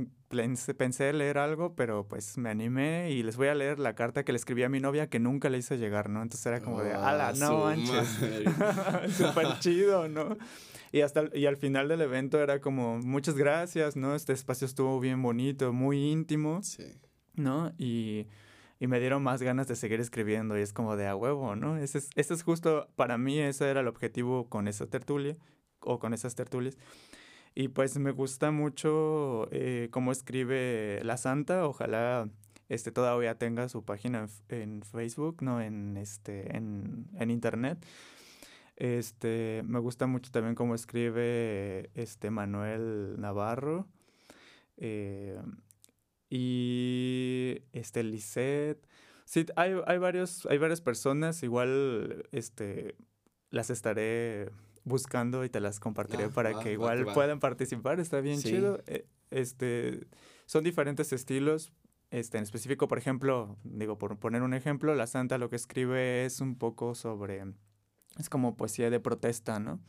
pensé, 0.76 1.12
leer 1.12 1.38
algo, 1.38 1.76
pero 1.76 2.08
pues 2.08 2.36
me 2.38 2.50
animé 2.50 3.12
y 3.12 3.22
les 3.22 3.36
voy 3.36 3.46
a 3.46 3.54
leer 3.54 3.78
la 3.78 3.94
carta 3.94 4.24
que 4.24 4.32
le 4.32 4.36
escribí 4.36 4.64
a 4.64 4.68
mi 4.68 4.80
novia 4.80 5.08
que 5.08 5.20
nunca 5.20 5.48
le 5.48 5.58
hice 5.58 5.78
llegar, 5.78 6.10
¿no? 6.10 6.22
Entonces 6.22 6.44
era 6.46 6.60
como 6.60 6.82
de, 6.82 6.92
ala, 6.92 7.28
ah, 7.28 7.32
no 7.34 7.66
manches. 7.66 8.18
Súper 9.16 9.60
chido, 9.60 10.08
¿no? 10.08 10.36
Y, 10.90 11.02
hasta, 11.02 11.30
y 11.32 11.46
al 11.46 11.56
final 11.56 11.86
del 11.86 12.00
evento 12.00 12.40
era 12.40 12.60
como, 12.60 12.98
muchas 12.98 13.36
gracias, 13.36 13.94
¿no? 13.94 14.16
Este 14.16 14.32
espacio 14.32 14.66
estuvo 14.66 14.98
bien 14.98 15.22
bonito, 15.22 15.72
muy 15.72 16.10
íntimo, 16.10 16.64
sí. 16.64 16.98
¿no? 17.36 17.72
Y 17.78 18.26
y 18.82 18.88
me 18.88 18.98
dieron 18.98 19.22
más 19.22 19.40
ganas 19.40 19.68
de 19.68 19.76
seguir 19.76 20.00
escribiendo 20.00 20.58
y 20.58 20.60
es 20.60 20.72
como 20.72 20.96
de 20.96 21.06
a 21.06 21.14
huevo, 21.14 21.54
¿no? 21.54 21.76
Ese 21.76 21.98
es, 21.98 22.10
ese 22.16 22.34
es 22.34 22.42
justo, 22.42 22.88
para 22.96 23.16
mí 23.16 23.38
ese 23.38 23.70
era 23.70 23.78
el 23.78 23.86
objetivo 23.86 24.48
con 24.48 24.66
esa 24.66 24.88
tertulia 24.88 25.36
o 25.78 26.00
con 26.00 26.12
esas 26.12 26.34
tertulias. 26.34 26.76
Y 27.54 27.68
pues 27.68 27.96
me 28.00 28.10
gusta 28.10 28.50
mucho 28.50 29.46
eh, 29.52 29.86
cómo 29.92 30.10
escribe 30.10 30.98
La 31.04 31.16
Santa, 31.16 31.64
ojalá 31.64 32.28
este, 32.68 32.90
todavía 32.90 33.38
tenga 33.38 33.68
su 33.68 33.84
página 33.84 34.26
en, 34.48 34.82
Facebook, 34.82 35.42
no 35.42 35.60
en, 35.60 35.96
este, 35.96 36.56
en, 36.56 37.06
en 37.14 37.30
internet. 37.30 37.86
Este, 38.74 39.62
me 39.64 39.78
gusta 39.78 40.08
mucho 40.08 40.32
también 40.32 40.56
cómo 40.56 40.74
escribe 40.74 41.88
este 41.94 42.32
Manuel 42.32 43.14
Navarro. 43.20 43.86
Eh, 44.76 45.40
y 46.34 47.62
este 47.74 48.02
Lisette. 48.02 48.82
Sí, 49.26 49.44
hay, 49.54 49.74
hay, 49.86 49.98
varios, 49.98 50.46
hay 50.46 50.56
varias 50.56 50.80
personas, 50.80 51.42
igual 51.42 52.26
este, 52.32 52.96
las 53.50 53.68
estaré 53.68 54.50
buscando 54.82 55.44
y 55.44 55.50
te 55.50 55.60
las 55.60 55.78
compartiré 55.78 56.24
ah, 56.24 56.30
para 56.30 56.58
que 56.58 56.72
igual 56.72 57.04
puedan 57.12 57.38
participar, 57.38 58.00
está 58.00 58.22
bien 58.22 58.40
chido. 58.40 58.82
Eh, 58.86 59.06
este, 59.30 60.06
son 60.46 60.64
diferentes 60.64 61.12
estilos, 61.12 61.70
este, 62.10 62.38
en 62.38 62.44
específico, 62.44 62.88
por 62.88 62.96
ejemplo, 62.96 63.58
digo, 63.62 63.98
por 63.98 64.18
poner 64.18 64.40
un 64.40 64.54
ejemplo, 64.54 64.94
La 64.94 65.06
Santa 65.06 65.36
lo 65.36 65.50
que 65.50 65.56
escribe 65.56 66.24
es 66.24 66.40
un 66.40 66.56
poco 66.56 66.94
sobre, 66.94 67.44
es 68.18 68.30
como 68.30 68.56
poesía 68.56 68.88
de 68.88 69.00
protesta, 69.00 69.60
¿no? 69.60 69.80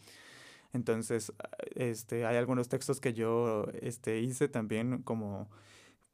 Entonces, 0.73 1.31
este, 1.75 2.25
hay 2.25 2.35
algunos 2.35 2.67
textos 2.67 2.99
que 2.99 3.13
yo 3.13 3.65
este, 3.81 4.19
hice 4.19 4.49
también 4.49 5.03
como 5.03 5.49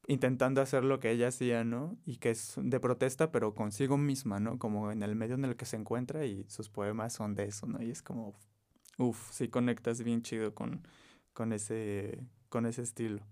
intentando 0.10 0.60
hacer 0.60 0.84
lo 0.84 1.00
que 1.00 1.12
ella 1.12 1.28
hacía, 1.28 1.64
¿no? 1.64 1.96
Y 2.04 2.18
que 2.18 2.32
es 2.32 2.56
de 2.58 2.80
protesta, 2.80 3.32
pero 3.32 3.54
consigo 3.54 3.96
misma, 3.96 4.40
¿no? 4.40 4.58
Como 4.58 4.92
en 4.92 5.04
el 5.04 5.16
medio 5.16 5.36
en 5.36 5.46
el 5.46 5.56
que 5.56 5.66
se 5.66 5.76
encuentra 5.76 6.26
y 6.26 6.46
sus 6.50 6.68
poemas 6.68 7.14
son 7.14 7.36
de 7.36 7.44
eso, 7.44 7.68
¿no? 7.68 7.80
Y 7.84 7.92
es 7.92 8.02
como, 8.02 8.34
uff, 8.98 9.32
sí 9.32 9.50
conectas 9.50 10.02
bien 10.02 10.24
chido 10.24 10.56
con, 10.56 10.82
con, 11.34 11.54
ese, 11.54 12.24
con 12.50 12.66
ese 12.66 12.82
estilo. 12.82 13.24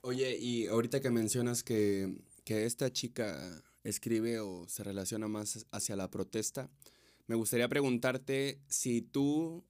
Oye, 0.00 0.36
y 0.36 0.66
ahorita 0.66 1.00
que 1.00 1.10
mencionas 1.10 1.62
que, 1.62 2.12
que 2.44 2.66
esta 2.66 2.92
chica 2.92 3.62
escribe 3.84 4.40
o 4.40 4.66
se 4.66 4.82
relaciona 4.82 5.28
más 5.28 5.64
hacia 5.70 5.94
la 5.94 6.10
protesta, 6.10 6.70
me 7.28 7.36
gustaría 7.36 7.68
preguntarte 7.68 8.60
si 8.66 9.00
tú 9.00 9.64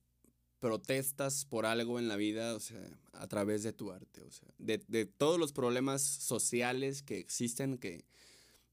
protestas 0.64 1.44
por 1.44 1.66
algo 1.66 1.98
en 1.98 2.08
la 2.08 2.16
vida, 2.16 2.54
o 2.54 2.58
sea, 2.58 2.80
a 3.12 3.26
través 3.26 3.62
de 3.62 3.74
tu 3.74 3.92
arte, 3.92 4.22
o 4.22 4.30
sea, 4.30 4.48
de, 4.56 4.82
de 4.88 5.04
todos 5.04 5.38
los 5.38 5.52
problemas 5.52 6.00
sociales 6.00 7.02
que 7.02 7.18
existen, 7.18 7.76
que, 7.76 8.06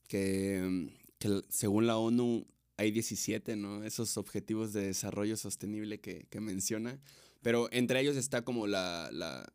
que, 0.08 0.90
que, 1.20 1.42
según 1.50 1.88
la 1.88 1.98
ONU 1.98 2.48
hay 2.78 2.92
17, 2.92 3.58
¿no? 3.58 3.84
Esos 3.84 4.16
objetivos 4.16 4.72
de 4.72 4.86
desarrollo 4.86 5.36
sostenible 5.36 6.00
que, 6.00 6.26
menciona, 6.40 6.98
pero 7.42 7.68
entre 7.74 8.00
ellos 8.00 8.16
está 8.16 8.46
como 8.46 8.68
la, 8.68 9.10
la, 9.12 9.52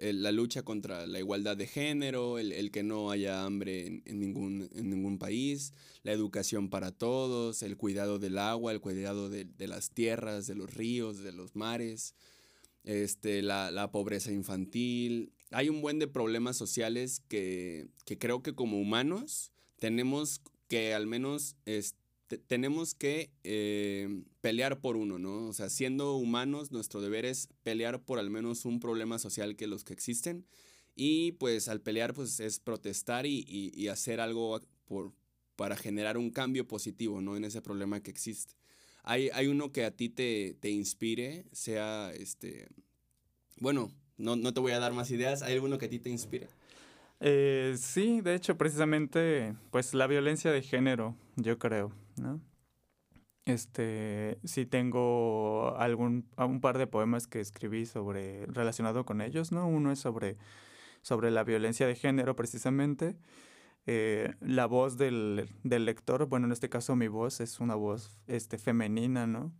la 0.00 0.32
lucha 0.32 0.62
contra 0.62 1.06
la 1.06 1.18
igualdad 1.18 1.56
de 1.56 1.66
género, 1.66 2.38
el, 2.38 2.52
el 2.52 2.70
que 2.70 2.82
no 2.82 3.10
haya 3.10 3.44
hambre 3.44 4.02
en, 4.04 4.18
ningún, 4.18 4.70
en 4.74 4.88
ningún 4.88 5.18
país, 5.18 5.74
la 6.02 6.12
educación 6.12 6.70
para 6.70 6.90
todos, 6.90 7.62
el 7.62 7.76
cuidado 7.76 8.18
del 8.18 8.38
agua, 8.38 8.72
el 8.72 8.80
cuidado 8.80 9.28
de, 9.28 9.44
de 9.44 9.68
las 9.68 9.90
tierras, 9.90 10.46
de 10.46 10.54
los 10.54 10.72
ríos, 10.72 11.18
de 11.18 11.32
los 11.32 11.54
mares, 11.54 12.14
este, 12.84 13.42
la, 13.42 13.70
la, 13.70 13.92
pobreza 13.92 14.32
infantil. 14.32 15.32
Hay 15.50 15.68
un 15.68 15.82
buen 15.82 15.98
de 15.98 16.08
problemas 16.08 16.56
sociales 16.56 17.20
que, 17.28 17.88
que 18.06 18.16
creo 18.16 18.42
que 18.42 18.54
como 18.54 18.80
humanos 18.80 19.52
tenemos 19.78 20.40
que 20.68 20.94
al 20.94 21.06
menos 21.06 21.56
este, 21.66 21.99
tenemos 22.38 22.94
que 22.94 23.30
eh, 23.44 24.22
pelear 24.40 24.80
por 24.80 24.96
uno, 24.96 25.18
¿no? 25.18 25.48
O 25.48 25.52
sea, 25.52 25.68
siendo 25.68 26.16
humanos, 26.16 26.72
nuestro 26.72 27.00
deber 27.00 27.24
es 27.24 27.48
pelear 27.62 28.02
por 28.02 28.18
al 28.18 28.30
menos 28.30 28.64
un 28.64 28.80
problema 28.80 29.18
social 29.18 29.56
que 29.56 29.66
los 29.66 29.84
que 29.84 29.92
existen. 29.92 30.46
Y 30.94 31.32
pues 31.32 31.68
al 31.68 31.80
pelear, 31.80 32.14
pues 32.14 32.40
es 32.40 32.58
protestar 32.58 33.26
y, 33.26 33.88
hacer 33.88 34.20
algo 34.20 34.60
por, 34.84 35.12
para 35.56 35.76
generar 35.76 36.18
un 36.18 36.30
cambio 36.30 36.66
positivo, 36.66 37.20
¿no? 37.20 37.36
En 37.36 37.44
ese 37.44 37.62
problema 37.62 38.02
que 38.02 38.10
existe. 38.10 38.54
Hay, 39.02 39.30
hay 39.32 39.46
uno 39.46 39.72
que 39.72 39.84
a 39.84 39.90
ti 39.90 40.08
te, 40.08 40.54
te 40.60 40.70
inspire, 40.70 41.46
sea, 41.52 42.12
este, 42.12 42.68
bueno, 43.58 43.90
no, 44.18 44.36
no 44.36 44.52
te 44.52 44.60
voy 44.60 44.72
a 44.72 44.78
dar 44.78 44.92
más 44.92 45.10
ideas, 45.10 45.42
¿hay 45.42 45.54
alguno 45.54 45.78
que 45.78 45.86
a 45.86 45.90
ti 45.90 45.98
te 45.98 46.10
inspire? 46.10 46.48
Eh, 47.20 47.76
sí, 47.78 48.20
de 48.20 48.34
hecho, 48.34 48.56
precisamente, 48.56 49.54
pues 49.70 49.92
la 49.94 50.06
violencia 50.06 50.50
de 50.50 50.62
género, 50.62 51.14
yo 51.36 51.58
creo, 51.58 51.92
¿no? 52.16 52.40
Este, 53.46 54.38
sí 54.44 54.66
tengo 54.66 55.76
algún, 55.76 56.28
un 56.36 56.60
par 56.60 56.78
de 56.78 56.86
poemas 56.86 57.26
que 57.26 57.40
escribí 57.40 57.86
sobre, 57.86 58.46
relacionado 58.46 59.04
con 59.04 59.20
ellos, 59.20 59.50
¿no? 59.50 59.66
Uno 59.66 59.92
es 59.92 59.98
sobre, 59.98 60.36
sobre 61.02 61.30
la 61.30 61.44
violencia 61.44 61.86
de 61.86 61.94
género, 61.94 62.36
precisamente. 62.36 63.16
Eh, 63.86 64.34
la 64.40 64.66
voz 64.66 64.98
del, 64.98 65.48
del, 65.64 65.84
lector, 65.86 66.26
bueno, 66.26 66.46
en 66.46 66.52
este 66.52 66.68
caso 66.68 66.96
mi 66.96 67.08
voz 67.08 67.40
es 67.40 67.60
una 67.60 67.74
voz 67.74 68.18
este, 68.26 68.58
femenina, 68.58 69.26
¿no? 69.26 69.52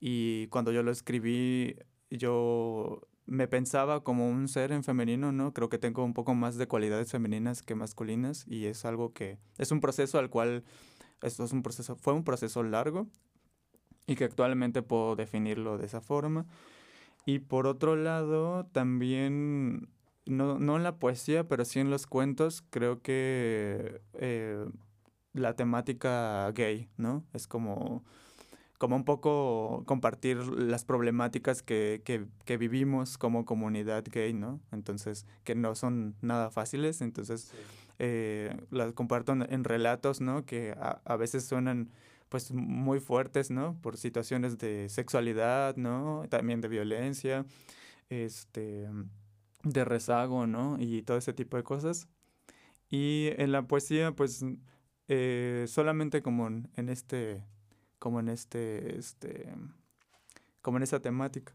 Y 0.00 0.46
cuando 0.48 0.72
yo 0.72 0.82
lo 0.82 0.92
escribí, 0.92 1.76
yo 2.10 3.08
me 3.26 3.46
pensaba 3.46 4.02
como 4.04 4.28
un 4.30 4.48
ser 4.48 4.72
en 4.72 4.84
femenino, 4.84 5.32
¿no? 5.32 5.52
Creo 5.52 5.68
que 5.68 5.78
tengo 5.78 6.04
un 6.04 6.14
poco 6.14 6.34
más 6.34 6.56
de 6.56 6.68
cualidades 6.68 7.10
femeninas 7.10 7.62
que 7.62 7.74
masculinas 7.74 8.46
y 8.48 8.66
es 8.66 8.84
algo 8.84 9.12
que 9.12 9.38
es 9.58 9.70
un 9.70 9.80
proceso 9.80 10.18
al 10.18 10.30
cual 10.30 10.64
esto 11.22 11.44
es 11.44 11.52
un 11.52 11.62
proceso 11.62 11.96
fue 11.96 12.12
un 12.12 12.24
proceso 12.24 12.62
largo 12.62 13.06
y 14.06 14.16
que 14.16 14.24
actualmente 14.24 14.82
puedo 14.82 15.16
definirlo 15.16 15.78
de 15.78 15.86
esa 15.86 16.00
forma. 16.00 16.46
Y 17.26 17.40
por 17.40 17.66
otro 17.66 17.94
lado, 17.94 18.66
también 18.72 19.88
no, 20.24 20.58
no 20.58 20.76
en 20.76 20.82
la 20.82 20.96
poesía, 20.96 21.46
pero 21.46 21.64
sí 21.64 21.78
en 21.78 21.90
los 21.90 22.06
cuentos, 22.06 22.64
creo 22.70 23.02
que 23.02 24.00
eh, 24.14 24.64
la 25.34 25.54
temática 25.54 26.50
gay, 26.52 26.88
¿no? 26.96 27.24
Es 27.34 27.46
como 27.46 28.02
como 28.78 28.94
un 28.94 29.04
poco 29.04 29.82
compartir 29.86 30.38
las 30.38 30.84
problemáticas 30.84 31.62
que, 31.62 32.00
que, 32.04 32.26
que, 32.44 32.56
vivimos 32.56 33.18
como 33.18 33.44
comunidad 33.44 34.04
gay, 34.08 34.32
¿no? 34.32 34.60
Entonces, 34.70 35.26
que 35.42 35.56
no 35.56 35.74
son 35.74 36.14
nada 36.22 36.52
fáciles, 36.52 37.00
entonces 37.00 37.52
eh, 37.98 38.56
las 38.70 38.92
comparto 38.92 39.32
en, 39.32 39.64
relatos, 39.64 40.20
¿no? 40.20 40.44
Que 40.46 40.72
a, 40.72 41.00
a, 41.04 41.16
veces 41.16 41.44
suenan 41.46 41.90
pues 42.28 42.52
muy 42.52 43.00
fuertes, 43.00 43.50
¿no? 43.50 43.78
Por 43.80 43.96
situaciones 43.96 44.58
de 44.58 44.88
sexualidad, 44.88 45.76
¿no? 45.76 46.24
También 46.28 46.60
de 46.60 46.68
violencia, 46.68 47.46
este, 48.10 48.88
de 49.62 49.84
rezago, 49.84 50.46
¿no? 50.46 50.76
Y 50.78 51.02
todo 51.02 51.16
ese 51.18 51.32
tipo 51.32 51.56
de 51.56 51.64
cosas. 51.64 52.08
Y 52.90 53.30
en 53.36 53.52
la 53.52 53.62
poesía, 53.66 54.12
pues, 54.12 54.44
eh, 55.08 55.64
solamente 55.68 56.22
como 56.22 56.48
en 56.48 56.88
este 56.88 57.44
como 57.98 58.20
en 58.20 58.28
este, 58.28 58.96
este, 58.98 59.52
como 60.62 60.76
en 60.78 60.84
esa 60.84 61.00
temática. 61.00 61.54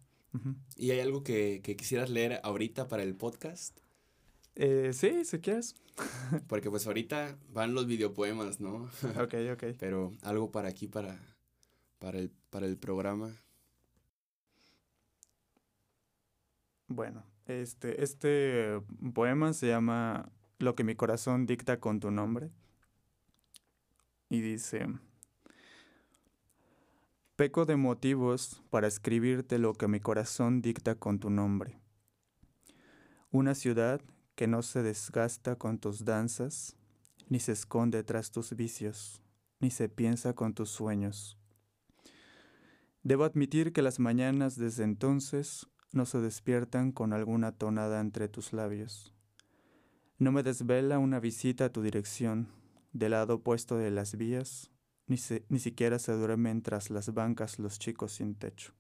¿Y 0.75 0.91
hay 0.91 0.99
algo 0.99 1.23
que, 1.23 1.62
que, 1.63 1.75
quisieras 1.75 2.10
leer 2.10 2.39
ahorita 2.43 2.88
para 2.88 3.03
el 3.03 3.15
podcast? 3.15 3.79
Eh, 4.55 4.91
sí, 4.93 5.25
si 5.25 5.39
quieres. 5.39 5.75
Porque 6.47 6.69
pues 6.69 6.87
ahorita 6.87 7.37
van 7.51 7.73
los 7.73 7.87
videopoemas, 7.87 8.59
¿no? 8.59 8.89
ok, 9.21 9.33
ok. 9.53 9.63
Pero 9.79 10.11
algo 10.21 10.51
para 10.51 10.69
aquí, 10.69 10.87
para, 10.87 11.19
para, 11.99 12.19
el, 12.19 12.31
para 12.49 12.65
el 12.65 12.77
programa. 12.77 13.31
Bueno, 16.87 17.23
este, 17.47 18.03
este 18.03 18.81
poema 19.13 19.53
se 19.53 19.67
llama 19.67 20.29
Lo 20.59 20.75
que 20.75 20.83
mi 20.83 20.95
corazón 20.95 21.45
dicta 21.45 21.79
con 21.79 21.99
tu 21.99 22.11
nombre. 22.11 22.51
Y 24.29 24.41
dice, 24.41 24.87
peco 27.35 27.65
de 27.65 27.75
motivos 27.75 28.63
para 28.69 28.87
escribirte 28.87 29.59
lo 29.59 29.73
que 29.73 29.87
mi 29.87 29.99
corazón 29.99 30.61
dicta 30.61 30.95
con 30.95 31.19
tu 31.19 31.29
nombre. 31.29 31.79
Una 33.31 33.53
ciudad 33.53 34.01
que 34.36 34.48
no 34.48 34.62
se 34.62 34.84
desgasta 34.84 35.56
con 35.56 35.80
tus 35.80 36.06
danzas, 36.06 36.76
ni 37.30 37.39
se 37.39 37.52
esconde 37.52 38.04
tras 38.04 38.32
tus 38.32 38.56
vicios, 38.56 39.22
ni 39.60 39.69
se 39.69 39.89
piensa 39.89 40.34
con 40.34 40.54
tus 40.54 40.69
sueños. 40.69 41.38
Debo 43.04 43.26
admitir 43.26 43.74
que 43.74 43.82
las 43.82 44.00
mañanas 44.00 44.58
desde 44.58 44.84
entonces 44.84 45.67
no 45.91 46.06
se 46.06 46.19
despiertan 46.19 46.91
con 46.91 47.13
alguna 47.13 47.52
tonada 47.52 48.00
entre 48.00 48.28
tus 48.30 48.54
labios. 48.54 49.13
No 50.17 50.32
me 50.32 50.43
desvela 50.43 51.00
una 51.00 51.19
visita 51.19 51.65
a 51.65 51.69
tu 51.69 51.82
dirección, 51.82 52.48
del 52.93 53.12
lado 53.12 53.36
opuesto 53.36 53.78
de 53.78 53.91
las 53.91 54.15
vías, 54.15 54.72
ni, 55.08 55.17
ni 55.50 55.60
siquiera 55.60 56.00
se 56.00 56.13
duermen 56.13 56.62
tras 56.62 56.89
las 56.89 57.13
bancas 57.13 57.60
los 57.60 57.78
chicos 57.78 58.13
sin 58.13 58.36
techo. 58.36 58.74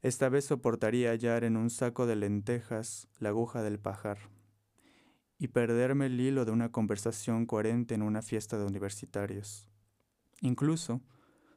Esta 0.00 0.28
vez 0.28 0.44
soportaría 0.44 1.10
hallar 1.10 1.42
en 1.42 1.56
un 1.56 1.70
saco 1.70 2.06
de 2.06 2.14
lentejas 2.14 3.08
la 3.18 3.30
aguja 3.30 3.64
del 3.64 3.80
pajar 3.80 4.18
y 5.38 5.48
perderme 5.48 6.06
el 6.06 6.20
hilo 6.20 6.44
de 6.44 6.52
una 6.52 6.70
conversación 6.70 7.46
coherente 7.46 7.96
en 7.96 8.02
una 8.02 8.22
fiesta 8.22 8.58
de 8.58 8.64
universitarios. 8.64 9.68
Incluso 10.40 11.00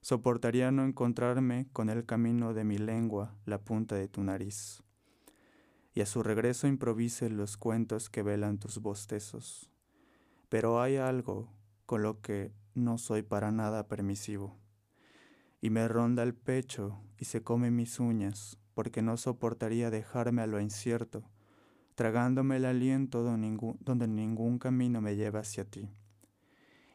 soportaría 0.01 0.71
no 0.71 0.83
encontrarme 0.85 1.67
con 1.71 1.91
el 1.91 2.03
camino 2.07 2.55
de 2.55 2.63
mi 2.63 2.79
lengua, 2.79 3.35
la 3.45 3.59
punta 3.59 3.93
de 3.93 4.07
tu 4.07 4.23
nariz, 4.23 4.81
y 5.93 6.01
a 6.01 6.07
su 6.07 6.23
regreso 6.23 6.65
improvise 6.65 7.29
los 7.29 7.57
cuentos 7.57 8.09
que 8.09 8.23
velan 8.23 8.57
tus 8.57 8.79
bostezos. 8.79 9.69
Pero 10.49 10.81
hay 10.81 10.95
algo 10.95 11.53
con 11.85 12.01
lo 12.01 12.21
que 12.21 12.51
no 12.73 12.97
soy 12.97 13.21
para 13.21 13.51
nada 13.51 13.87
permisivo 13.87 14.60
y 15.61 15.69
me 15.69 15.87
ronda 15.87 16.23
el 16.23 16.33
pecho 16.33 16.99
y 17.19 17.25
se 17.25 17.43
come 17.43 17.69
mis 17.69 17.99
uñas, 17.99 18.57
porque 18.73 19.03
no 19.03 19.15
soportaría 19.15 19.91
dejarme 19.91 20.41
a 20.41 20.47
lo 20.47 20.59
incierto, 20.59 21.23
tragándome 21.93 22.57
el 22.57 22.65
aliento 22.65 23.21
donde 23.21 23.47
ningún, 23.47 23.77
donde 23.79 24.07
ningún 24.07 24.57
camino 24.57 25.01
me 25.01 25.15
lleva 25.15 25.41
hacia 25.41 25.63
ti. 25.63 25.87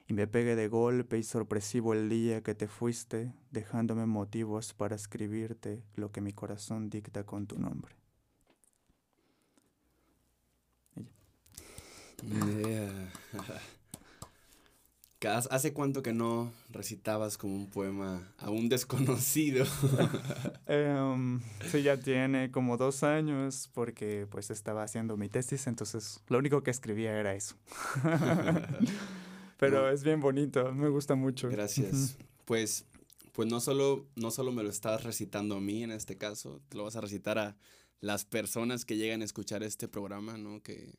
Y 0.09 0.15
me 0.15 0.27
pegue 0.27 0.57
de 0.57 0.69
golpe 0.69 1.19
y 1.19 1.23
sorpresivo 1.23 1.93
el 1.93 2.09
día 2.09 2.43
que 2.43 2.55
te 2.55 2.69
fuiste, 2.69 3.33
dejándome 3.51 4.07
motivos 4.07 4.75
para 4.75 4.97
escribirte 4.97 5.85
lo 5.95 6.13
que 6.13 6.21
mi 6.21 6.33
corazón 6.33 6.91
dicta 6.91 7.25
con 7.25 7.47
tu 7.47 7.59
nombre. 7.59 7.95
¿Hace 15.25 15.73
cuánto 15.73 16.03
que 16.03 16.13
no 16.13 16.53
recitabas 16.69 17.39
como 17.39 17.55
un 17.55 17.71
poema 17.71 18.31
a 18.37 18.51
un 18.51 18.69
desconocido? 18.69 19.65
Em, 20.67 21.41
sí, 21.71 21.83
ya 21.83 21.97
tiene 21.97 22.51
como 22.51 22.77
dos 22.77 23.03
años 23.03 23.71
porque 23.73 24.27
pues 24.31 24.51
estaba 24.51 24.83
haciendo 24.83 25.17
mi 25.17 25.29
tesis, 25.29 25.67
entonces 25.69 26.21
lo 26.29 26.39
único 26.39 26.63
que 26.63 26.71
escribía 26.71 27.19
era 27.19 27.35
eso. 27.35 27.57
Pero 29.59 29.89
es 29.89 30.03
bien 30.03 30.21
bonito, 30.21 30.73
me 30.75 30.89
gusta 30.89 31.15
mucho. 31.15 31.49
Gracias. 31.49 32.19
Pues, 32.45 32.85
pues 33.33 33.49
no, 33.49 33.61
solo, 33.61 34.07
no 34.17 34.31
solo 34.31 34.53
me 34.53 34.63
lo 34.63 34.69
estás 34.69 35.03
recitando 35.03 35.57
a 35.57 35.61
mí 35.61 35.83
en 35.83 35.93
este 35.93 36.19
caso, 36.19 36.61
te 36.69 36.77
lo 36.77 36.85
vas 36.85 36.97
a 36.97 37.01
recitar 37.01 37.39
a 37.39 37.57
las 38.01 38.25
personas 38.25 38.85
que 38.85 38.97
llegan 38.97 39.23
a 39.23 39.25
escuchar 39.25 39.63
este 39.63 39.89
programa, 39.89 40.37
¿no? 40.37 40.63
Que, 40.63 40.95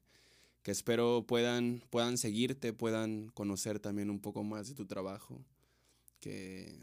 que 0.68 0.72
espero 0.72 1.24
puedan, 1.26 1.82
puedan 1.90 2.18
seguirte, 2.18 2.74
puedan 2.74 3.30
conocer 3.30 3.80
también 3.80 4.10
un 4.10 4.20
poco 4.20 4.44
más 4.44 4.68
de 4.68 4.74
tu 4.74 4.86
trabajo, 4.86 5.42
que, 6.20 6.78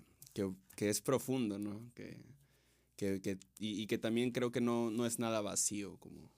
es 0.78 1.02
profundo, 1.02 1.58
¿no? 1.58 1.92
Que, 1.92 2.18
y, 3.58 3.86
que 3.86 3.98
también 3.98 4.30
creo 4.30 4.50
que 4.50 4.62
no, 4.62 4.90
no 4.90 5.04
es 5.04 5.18
nada 5.18 5.42
vacío 5.42 5.98
como, 5.98 6.30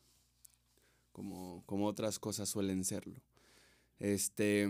como, 1.12 1.62
como 1.66 1.86
otras 1.86 2.18
cosas 2.18 2.48
suelen 2.48 2.84
serlo. 2.84 3.22
Este, 4.00 4.68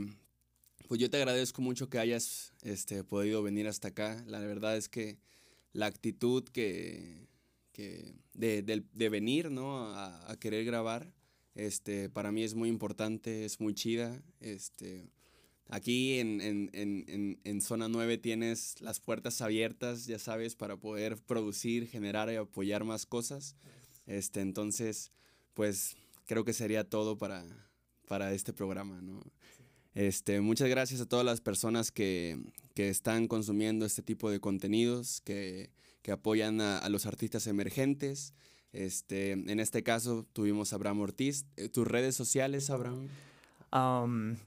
pues 0.87 1.01
yo 1.01 1.09
te 1.09 1.17
agradezco 1.17 1.63
mucho 1.63 1.89
que 1.89 1.99
hayas 1.99 2.53
este, 2.61 3.05
podido 3.05 3.43
venir 3.43 3.69
hasta 3.69 3.89
acá. 3.89 4.23
La 4.27 4.41
verdad 4.41 4.77
es 4.77 4.91
que 4.91 5.17
la 5.73 5.87
actitud 5.87 6.45
que, 6.45 7.27
de, 8.35 9.09
venir 9.09 9.51
¿no? 9.51 9.79
a, 9.79 10.31
a 10.31 10.37
querer 10.39 10.67
grabar, 10.67 11.16
este, 11.57 12.09
para 12.09 12.31
mí 12.31 12.45
es 12.45 12.55
muy 12.55 12.69
importante, 12.69 13.45
es 13.45 13.61
muy 13.61 13.75
chida. 13.75 14.23
Este, 14.41 15.11
aquí 15.69 16.19
en, 16.21 17.61
Zona 17.61 17.89
9 17.89 18.19
tienes 18.19 18.81
las 18.81 19.01
puertas 19.01 19.41
abiertas, 19.41 20.07
ya 20.07 20.19
sabes, 20.19 20.55
para 20.55 20.77
poder 20.77 21.17
producir, 21.17 21.89
generar 21.89 22.31
y 22.31 22.37
apoyar 22.37 22.85
más 22.85 23.07
cosas. 23.07 23.57
Este, 24.07 24.43
entonces, 24.43 25.11
pues 25.55 25.97
creo 26.27 26.45
que 26.45 26.53
sería 26.53 26.85
todo 26.85 27.17
para, 27.17 27.45
para 28.07 28.33
este 28.35 28.53
programa, 28.53 29.01
¿no? 29.01 29.23
Este, 29.97 30.43
muchas 30.43 30.69
gracias 30.69 31.01
a 31.01 31.07
todas 31.07 31.25
las 31.25 31.41
personas 31.41 31.91
que, 31.91 32.39
están 32.75 33.29
consumiendo 33.29 33.87
este 33.87 34.03
tipo 34.03 34.31
de 34.31 34.41
contenidos, 34.41 35.23
que, 35.23 35.71
apoyan 36.13 36.61
a, 36.61 36.87
los 36.91 37.07
artistas 37.07 37.47
emergentes. 37.47 38.35
Este, 38.77 39.33
en 39.33 39.59
este 39.59 39.83
caso 39.83 40.27
tuvimos 40.33 40.73
a 40.73 40.77
Abraham 40.77 41.01
Ortiz. 41.01 41.47
Eh, 41.57 41.69
¿Tus 41.69 41.87
redes 41.87 42.15
sociales, 42.15 42.71
Abraham? 42.71 43.09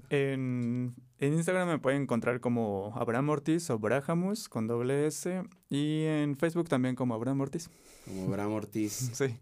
en, 0.09 0.95
Instagram 1.19 1.67
me 1.67 1.79
pueden 1.79 2.03
encontrar 2.03 2.39
como 2.39 2.93
Abraham 2.95 3.29
Ortiz 3.29 3.69
o 3.69 3.77
Brahamus 3.77 4.49
con 4.49 4.65
doble 4.67 5.05
S 5.07 5.43
y 5.69 6.03
en 6.05 6.35
Facebook 6.37 6.69
también 6.69 6.95
como 6.95 7.13
Abraham 7.13 7.41
Ortiz. 7.41 7.69
Como 8.05 8.25
Abraham 8.25 8.53
Ortiz. 8.53 8.93
sí. 9.13 9.35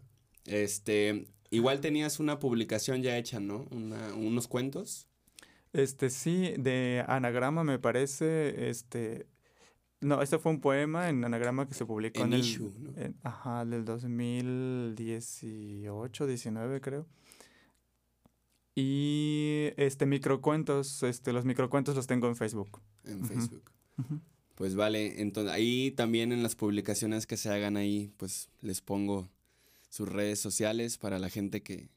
Este, 0.45 1.28
igual 1.52 1.82
tenías 1.82 2.19
una 2.19 2.39
publicación 2.39 3.02
ya 3.02 3.17
hecha, 3.17 3.39
¿no? 3.39 3.67
unos 3.71 4.47
cuentos. 4.47 5.08
Este 5.73 6.10
sí, 6.10 6.54
de 6.58 7.04
anagrama 7.08 7.63
me 7.63 7.78
parece, 7.78 8.69
este, 8.69 9.28
no, 10.00 10.22
este 10.22 10.38
fue 10.38 10.52
un 10.52 10.62
poema 10.62 11.10
en 11.10 11.26
anagrama 11.26 11.68
que 11.68 11.74
se 11.74 11.84
publicó 11.86 12.24
en, 12.24 12.34
el, 12.34 13.16
ajá, 13.24 13.66
del 13.66 13.84
2018, 13.84 16.28
19 16.28 16.82
creo. 16.82 17.08
Y 18.76 19.70
este 19.76 20.06
microcuentos, 20.06 21.02
este 21.02 21.34
los 21.34 21.46
microcuentos 21.46 21.96
los 21.96 22.06
tengo 22.06 22.28
en 22.28 22.36
Facebook. 22.36 22.80
En 23.06 23.26
Facebook. 23.26 23.72
Pues 24.54 24.76
vale, 24.76 25.20
entonces 25.22 25.52
ahí 25.52 25.90
también 25.92 26.32
en 26.32 26.44
las 26.44 26.56
publicaciones 26.56 27.26
que 27.26 27.38
se 27.38 27.50
hagan 27.50 27.76
ahí, 27.76 28.12
pues 28.18 28.52
les 28.62 28.82
pongo 28.82 29.32
sus 29.90 30.08
redes 30.08 30.40
sociales 30.40 31.00
para 31.00 31.18
la 31.18 31.30
gente 31.30 31.64
que, 31.64 31.90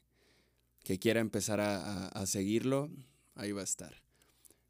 que 0.83 0.97
quiera 0.97 1.19
empezar 1.19 1.59
a 1.61 2.25
seguirlo, 2.25 2.89
ahí 3.35 3.51
va 3.51 3.61
a 3.61 3.65
estar. 3.65 4.01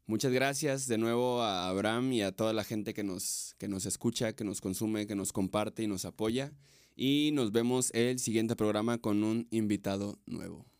Muchas 0.06 0.32
gracias 0.32 0.88
de 0.88 0.98
nuevo 0.98 1.42
a 1.42 1.68
Abraham 1.68 2.12
y 2.12 2.22
a 2.22 2.32
toda 2.32 2.52
la 2.52 2.64
gente 2.64 2.92
que 2.92 3.04
nos, 3.04 3.54
que 3.58 3.68
nos 3.68 3.86
escucha, 3.86 4.34
que 4.34 4.44
nos 4.44 4.60
consume, 4.60 5.06
que 5.06 5.14
nos 5.14 5.32
comparte 5.32 5.84
y 5.84 5.86
nos 5.86 6.04
apoya. 6.04 6.52
Y 6.96 7.30
nos 7.32 7.52
vemos 7.52 7.90
el 7.94 8.18
siguiente 8.18 8.56
programa 8.56 8.98
con 8.98 9.22
un 9.22 9.46
invitado 9.50 10.18
nuevo. 10.26 10.71